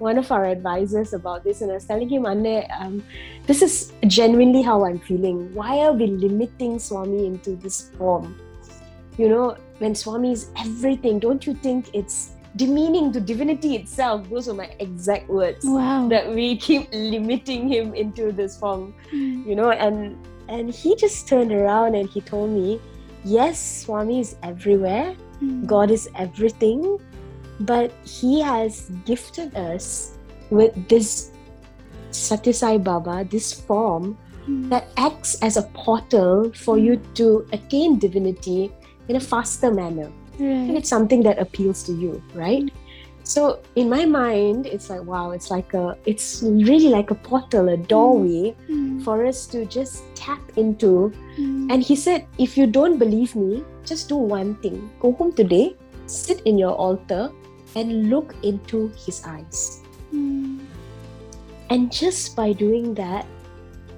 one 0.02 0.18
of 0.18 0.32
our 0.32 0.46
advisors 0.46 1.14
about 1.14 1.44
this, 1.44 1.62
and 1.62 1.70
I 1.70 1.74
was 1.74 1.86
telling 1.86 2.08
him, 2.08 2.26
Anne, 2.26 2.66
um, 2.76 3.04
this 3.46 3.62
is 3.62 3.92
genuinely 4.08 4.60
how 4.60 4.84
I'm 4.84 4.98
feeling. 4.98 5.54
Why 5.54 5.78
are 5.78 5.92
we 5.92 6.08
limiting 6.08 6.80
Swami 6.80 7.26
into 7.26 7.54
this 7.54 7.90
form? 7.96 8.34
You 9.16 9.28
know, 9.28 9.56
when 9.78 9.94
Swami 9.94 10.32
is 10.32 10.50
everything, 10.58 11.20
don't 11.20 11.46
you 11.46 11.54
think 11.54 11.90
it's 11.94 12.32
demeaning 12.56 13.12
to 13.12 13.20
divinity 13.20 13.76
itself? 13.76 14.28
Those 14.28 14.48
are 14.48 14.54
my 14.54 14.68
exact 14.78 15.28
words. 15.28 15.64
Wow. 15.64 16.08
That 16.08 16.34
we 16.34 16.56
keep 16.56 16.88
limiting 16.92 17.68
him 17.68 17.94
into 17.94 18.32
this 18.32 18.58
form 18.58 18.94
Mm. 19.12 19.46
you 19.46 19.54
know 19.56 19.70
and 19.70 20.16
and 20.48 20.68
he 20.74 20.94
just 20.96 21.28
turned 21.28 21.52
around 21.52 21.94
and 21.94 22.08
he 22.08 22.20
told 22.20 22.50
me 22.50 22.80
yes 23.24 23.56
swami 23.84 24.18
is 24.20 24.36
everywhere 24.42 25.14
Mm. 25.40 25.66
god 25.66 25.90
is 25.90 26.08
everything 26.18 26.98
but 27.60 27.92
he 28.04 28.40
has 28.40 28.90
gifted 29.06 29.54
us 29.56 30.18
with 30.50 30.74
this 30.88 31.30
satyasai 32.10 32.82
baba 32.82 33.24
this 33.30 33.52
form 33.52 34.16
Mm. 34.48 34.68
that 34.70 34.90
acts 34.96 35.38
as 35.46 35.56
a 35.56 35.62
portal 35.70 36.50
for 36.52 36.74
you 36.76 36.98
to 37.14 37.46
attain 37.52 37.98
divinity 38.02 38.72
in 39.08 39.14
a 39.14 39.20
faster 39.22 39.70
manner 39.70 40.10
and 40.38 40.76
it's 40.76 40.88
something 40.88 41.22
that 41.22 41.38
appeals 41.38 41.82
to 41.82 41.92
you 41.92 42.22
right 42.34 42.70
so 43.24 43.60
in 43.76 43.88
my 43.88 44.04
mind 44.04 44.66
it's 44.66 44.90
like 44.90 45.02
wow 45.04 45.30
it's 45.30 45.50
like 45.50 45.74
a 45.74 45.96
it's 46.06 46.42
really 46.42 46.88
like 46.88 47.10
a 47.10 47.14
portal 47.14 47.68
a 47.68 47.76
doorway 47.76 48.54
Mm. 48.68 49.04
for 49.04 49.26
us 49.26 49.46
to 49.50 49.66
just 49.66 50.04
tap 50.14 50.40
into. 50.56 51.12
Mm. 51.36 51.72
And 51.72 51.82
he 51.82 51.96
said, 51.96 52.26
if 52.38 52.56
you 52.56 52.66
don't 52.66 52.98
believe 52.98 53.34
me, 53.34 53.64
just 53.84 54.08
do 54.08 54.16
one 54.16 54.54
thing. 54.62 54.90
Go 55.00 55.12
home 55.12 55.32
today, 55.32 55.74
sit 56.06 56.40
in 56.46 56.56
your 56.58 56.74
altar, 56.74 57.30
and 57.74 58.10
look 58.10 58.34
into 58.42 58.88
his 58.94 59.22
eyes. 59.26 59.82
Mm. 60.14 60.60
And 61.70 61.90
just 61.90 62.36
by 62.36 62.52
doing 62.52 62.94
that, 62.94 63.26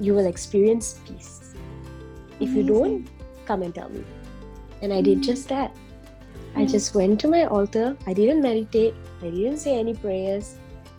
you 0.00 0.14
will 0.14 0.26
experience 0.26 1.00
peace. 1.06 1.54
If 2.40 2.50
you 2.50 2.62
don't, 2.62 3.08
come 3.46 3.62
and 3.62 3.74
tell 3.74 3.88
me. 3.90 4.04
And 4.82 4.92
I 4.92 5.02
did 5.02 5.22
just 5.22 5.48
that. 5.48 5.76
I 6.56 6.64
just 6.64 6.94
went 6.94 7.20
to 7.20 7.28
my 7.28 7.44
altar. 7.44 7.96
I 8.06 8.12
didn't 8.14 8.42
meditate. 8.42 8.94
I 9.22 9.30
didn't 9.30 9.58
say 9.58 9.78
any 9.78 9.94
prayers. 9.94 10.56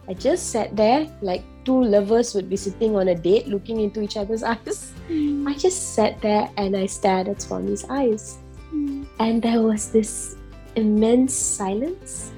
I 0.07 0.13
just 0.13 0.51
sat 0.51 0.75
there 0.75 1.07
like 1.21 1.43
two 1.63 1.83
lovers 1.83 2.35
would 2.35 2.49
be 2.49 2.57
sitting 2.57 2.95
on 2.95 3.07
a 3.07 3.15
date 3.15 3.47
looking 3.47 3.79
into 3.79 4.01
each 4.01 4.17
other's 4.17 4.43
eyes. 4.53 4.93
Mm. 5.09 5.47
I 5.47 5.53
just 5.53 5.95
sat 5.95 6.21
there 6.21 6.49
and 6.57 6.75
I 6.75 6.85
stared 6.85 7.27
at 7.27 7.41
Swami's 7.41 7.85
eyes. 7.89 8.37
Mm. 8.73 9.07
And 9.19 9.41
there 9.41 9.61
was 9.61 9.91
this 9.91 10.35
immense 10.75 11.33
silence, 11.33 12.31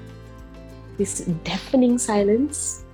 this 0.97 1.25
deafening 1.43 1.97
silence, 1.97 2.85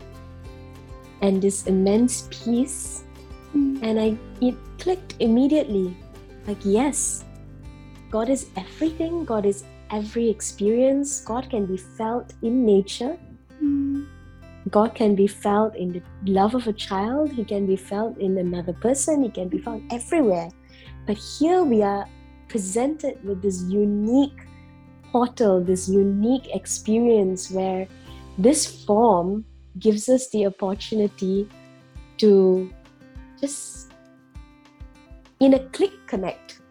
and 1.21 1.41
this 1.41 1.67
immense 1.67 2.27
peace. 2.31 3.03
Mm. 3.55 3.83
And 3.83 3.99
I 3.99 4.17
it 4.41 4.55
clicked 4.79 5.15
immediately. 5.19 5.95
Like, 6.47 6.63
yes, 6.63 7.23
God 8.09 8.29
is 8.29 8.47
everything, 8.57 9.23
God 9.25 9.45
is 9.45 9.63
every 9.93 10.27
experience, 10.27 11.21
God 11.21 11.49
can 11.49 11.65
be 11.65 11.77
felt 11.77 12.33
in 12.41 12.65
nature. 12.65 13.17
Mm. 13.63 14.07
God 14.69 14.95
can 14.95 15.13
be 15.13 15.27
felt 15.27 15.75
in 15.75 15.93
the 15.93 16.01
love 16.25 16.55
of 16.55 16.67
a 16.67 16.73
child, 16.73 17.31
He 17.31 17.45
can 17.45 17.67
be 17.67 17.75
felt 17.75 18.17
in 18.17 18.37
another 18.37 18.73
person, 18.73 19.23
He 19.23 19.29
can 19.29 19.49
be 19.49 19.59
found 19.59 19.91
everywhere. 19.93 20.49
But 21.05 21.17
here 21.17 21.63
we 21.63 21.83
are 21.83 22.07
presented 22.47 23.23
with 23.23 23.41
this 23.41 23.61
unique 23.63 24.39
portal, 25.11 25.63
this 25.63 25.87
unique 25.87 26.47
experience 26.55 27.51
where 27.51 27.87
this 28.37 28.83
form 28.83 29.45
gives 29.79 30.09
us 30.09 30.29
the 30.29 30.47
opportunity 30.47 31.47
to 32.17 32.71
just, 33.39 33.91
in 35.39 35.53
a 35.53 35.59
click, 35.69 35.91
connect. 36.07 36.62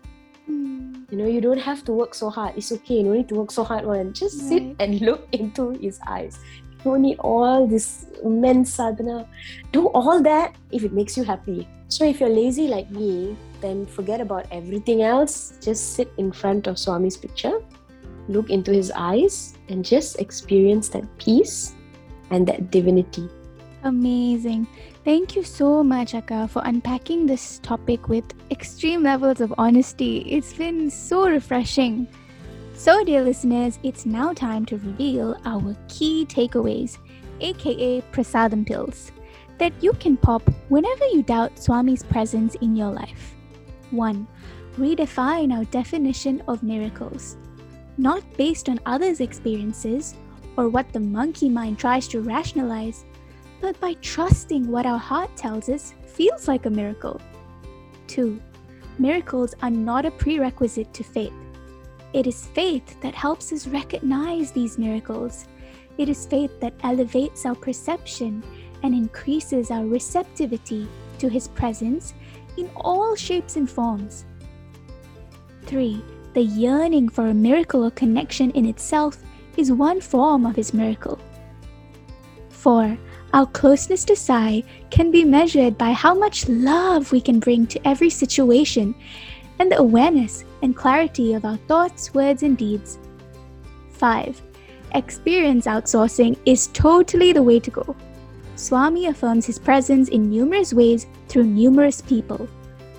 Mm. 0.49 1.11
You 1.11 1.19
know, 1.19 1.27
you 1.27 1.41
don't 1.41 1.61
have 1.61 1.85
to 1.85 1.93
work 1.93 2.15
so 2.15 2.31
hard. 2.31 2.57
It's 2.57 2.73
okay. 2.73 2.97
You 2.97 3.05
don't 3.05 3.17
need 3.17 3.29
to 3.29 3.35
work 3.35 3.51
so 3.51 3.65
hard. 3.65 3.85
One, 3.85 4.13
just 4.13 4.49
sit 4.49 4.77
and 4.81 5.01
look 5.09 5.29
into 5.33 5.71
his 5.71 6.01
eyes. 6.07 6.39
You 6.85 6.93
don't 6.93 7.03
need 7.03 7.19
all 7.21 7.67
this 7.67 8.07
immense 8.25 8.75
sadhana. 8.75 9.29
Do 9.73 9.89
all 9.89 10.23
that 10.23 10.55
if 10.71 10.85
it 10.85 10.93
makes 10.93 11.17
you 11.17 11.25
happy. 11.25 11.69
So 11.89 12.05
if 12.05 12.21
you're 12.21 12.31
lazy 12.31 12.69
like 12.69 12.91
me, 12.91 13.37
then 13.61 13.85
forget 13.85 14.21
about 14.21 14.47
everything 14.51 15.03
else. 15.03 15.59
Just 15.61 15.95
sit 15.95 16.11
in 16.17 16.33
front 16.33 16.67
of 16.67 16.77
Swami's 16.77 17.17
picture, 17.17 17.61
look 18.29 18.49
into 18.49 18.73
his 18.73 18.91
eyes, 18.97 19.55
and 19.69 19.85
just 19.85 20.19
experience 20.19 20.89
that 20.91 21.05
peace 21.19 21.75
and 22.31 22.47
that 22.49 22.71
divinity. 22.71 23.29
Amazing. 23.85 24.67
Thank 25.05 25.35
you 25.35 25.43
so 25.43 25.83
much, 25.83 26.15
Akka, 26.15 26.47
for 26.47 26.63
unpacking 26.65 27.27
this 27.27 27.59
topic 27.59 28.09
with 28.09 28.25
extreme 28.53 29.03
levels 29.03 29.41
of 29.41 29.53
honesty. 29.59 30.19
It's 30.19 30.53
been 30.53 30.91
so 30.91 31.29
refreshing. 31.29 32.07
So, 32.75 33.03
dear 33.03 33.23
listeners, 33.23 33.81
it's 33.83 34.07
now 34.07 34.33
time 34.33 34.65
to 34.67 34.77
reveal 34.77 35.37
our 35.45 35.77
key 35.89 36.25
takeaways, 36.27 36.99
aka 37.41 38.01
prasadam 38.13 38.65
pills, 38.65 39.11
that 39.59 39.73
you 39.83 39.93
can 39.95 40.17
pop 40.17 40.49
whenever 40.69 41.05
you 41.07 41.25
doubt 41.25 41.59
Swami's 41.59 42.05
presence 42.05 42.55
in 42.57 42.77
your 42.77 42.93
life. 42.93 43.35
1. 43.91 44.25
Redefine 44.79 45.53
our 45.53 45.65
definition 45.65 46.45
of 46.47 46.63
miracles. 46.63 47.37
Not 47.99 48.23
based 48.37 48.69
on 48.69 48.79
others' 48.87 49.21
experiences 49.21 50.15
or 50.57 50.69
what 50.69 50.93
the 50.93 51.01
monkey 51.01 51.49
mind 51.49 51.81
tries 51.81 52.07
to 52.09 52.21
rationalize, 52.21 53.05
but 53.63 53.79
by 53.81 53.95
trusting 54.03 54.67
what 54.67 54.85
our 54.85 54.99
heart 54.99 55.35
tells 55.37 55.69
us 55.69 55.95
feels 56.05 56.49
like 56.49 56.67
a 56.67 56.71
miracle. 56.71 57.21
2. 58.09 58.43
Miracles 58.99 59.55
are 59.63 59.71
not 59.71 60.05
a 60.05 60.11
prerequisite 60.11 60.93
to 60.93 61.05
faith. 61.05 61.33
It 62.13 62.27
is 62.27 62.49
faith 62.49 63.01
that 63.01 63.15
helps 63.15 63.53
us 63.53 63.69
recognize 63.69 64.51
these 64.51 64.79
miracles. 64.79 65.47
It 65.97 66.09
is 66.09 66.27
faith 66.27 66.51
that 66.61 66.75
elevates 66.83 67.47
our 67.47 67.55
perception 67.55 68.43
and 68.83 68.95
increases 68.95 69.71
our 69.71 69.87
receptivity 69.87 70.89
to 71.21 71.29
His 71.29 71.47
presence 71.47 72.15
in 72.57 72.69
all 72.77 73.15
shapes 73.15 73.57
and 73.57 73.71
forms. 73.71 74.25
3. 75.67 76.05
The 76.35 76.43
yearning 76.43 77.09
for 77.09 77.29
a 77.29 77.35
miracle 77.35 77.85
or 77.85 77.93
connection 77.93 78.51
in 78.51 78.67
itself 78.67 79.19
is 79.57 79.71
one 79.71 80.01
form 80.01 80.45
of 80.47 80.57
His 80.57 80.75
miracle. 80.75 81.21
4. 82.51 82.99
Our 83.33 83.47
closeness 83.47 84.05
to 84.05 84.17
Sai 84.17 84.63
can 84.91 85.11
be 85.11 85.25
measured 85.25 85.79
by 85.79 85.93
how 85.93 86.13
much 86.13 86.49
love 86.49 87.13
we 87.13 87.21
can 87.21 87.41
bring 87.41 87.67
to 87.69 87.89
every 87.89 88.11
situation 88.11 88.95
and 89.59 89.73
the 89.73 89.79
awareness 89.79 90.45
and 90.63 90.77
clarity 90.77 91.33
of 91.33 91.47
our 91.47 91.57
thoughts, 91.69 92.13
words, 92.13 92.43
and 92.43 92.59
deeds. 92.59 92.99
5. 93.91 94.43
Experience 94.95 95.67
outsourcing 95.67 96.39
is 96.45 96.67
totally 96.75 97.33
the 97.33 97.43
way 97.43 97.59
to 97.59 97.71
go. 97.71 97.97
Swami 98.57 99.07
affirms 99.07 99.47
his 99.47 99.59
presence 99.59 100.11
in 100.11 100.29
numerous 100.29 100.75
ways 100.75 101.07
through 101.29 101.45
numerous 101.45 102.03
people 102.03 102.47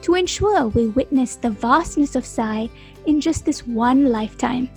to 0.01 0.15
ensure 0.15 0.67
we 0.67 0.87
witness 0.87 1.35
the 1.35 1.51
vastness 1.51 2.15
of 2.15 2.25
Sai 2.25 2.69
in 3.05 3.21
just 3.21 3.45
this 3.45 3.67
one 3.67 4.09
lifetime. 4.09 4.67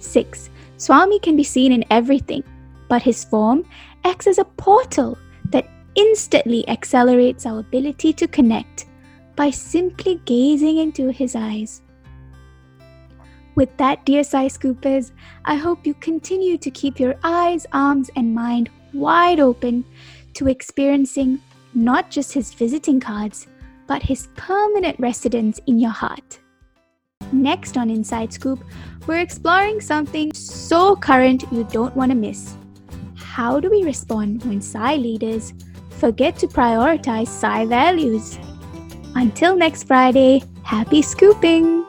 6. 0.00 0.50
Swami 0.76 1.18
can 1.18 1.34
be 1.34 1.44
seen 1.44 1.72
in 1.72 1.84
everything, 1.90 2.44
but 2.92 3.00
his 3.00 3.24
form 3.24 3.64
acts 4.04 4.26
as 4.26 4.36
a 4.36 4.44
portal 4.44 5.16
that 5.50 5.66
instantly 5.94 6.68
accelerates 6.68 7.46
our 7.46 7.60
ability 7.60 8.12
to 8.12 8.28
connect 8.28 8.84
by 9.34 9.48
simply 9.48 10.20
gazing 10.26 10.76
into 10.76 11.08
his 11.08 11.34
eyes. 11.34 11.80
With 13.54 13.74
that, 13.78 14.04
dear 14.04 14.22
Sai 14.22 14.48
Scoopers, 14.48 15.10
I 15.46 15.54
hope 15.54 15.86
you 15.86 15.94
continue 15.94 16.58
to 16.58 16.70
keep 16.70 17.00
your 17.00 17.14
eyes, 17.24 17.66
arms, 17.72 18.10
and 18.14 18.34
mind 18.34 18.68
wide 18.92 19.40
open 19.40 19.86
to 20.34 20.48
experiencing 20.48 21.40
not 21.72 22.10
just 22.10 22.34
his 22.34 22.52
visiting 22.52 23.00
cards, 23.00 23.46
but 23.86 24.02
his 24.02 24.28
permanent 24.36 25.00
residence 25.00 25.58
in 25.66 25.78
your 25.78 25.96
heart. 26.04 26.40
Next 27.32 27.78
on 27.78 27.88
Inside 27.88 28.34
Scoop, 28.34 28.62
we're 29.06 29.20
exploring 29.20 29.80
something 29.80 30.30
so 30.34 30.94
current 30.94 31.44
you 31.50 31.64
don't 31.64 31.96
want 31.96 32.10
to 32.10 32.14
miss. 32.14 32.54
How 33.32 33.60
do 33.60 33.70
we 33.70 33.82
respond 33.82 34.44
when 34.44 34.60
Sai 34.60 34.96
leaders 34.96 35.54
forget 35.88 36.36
to 36.40 36.46
prioritize 36.46 37.28
Sai 37.28 37.64
values? 37.64 38.38
Until 39.14 39.56
next 39.56 39.84
Friday, 39.84 40.42
happy 40.64 41.00
scooping! 41.00 41.82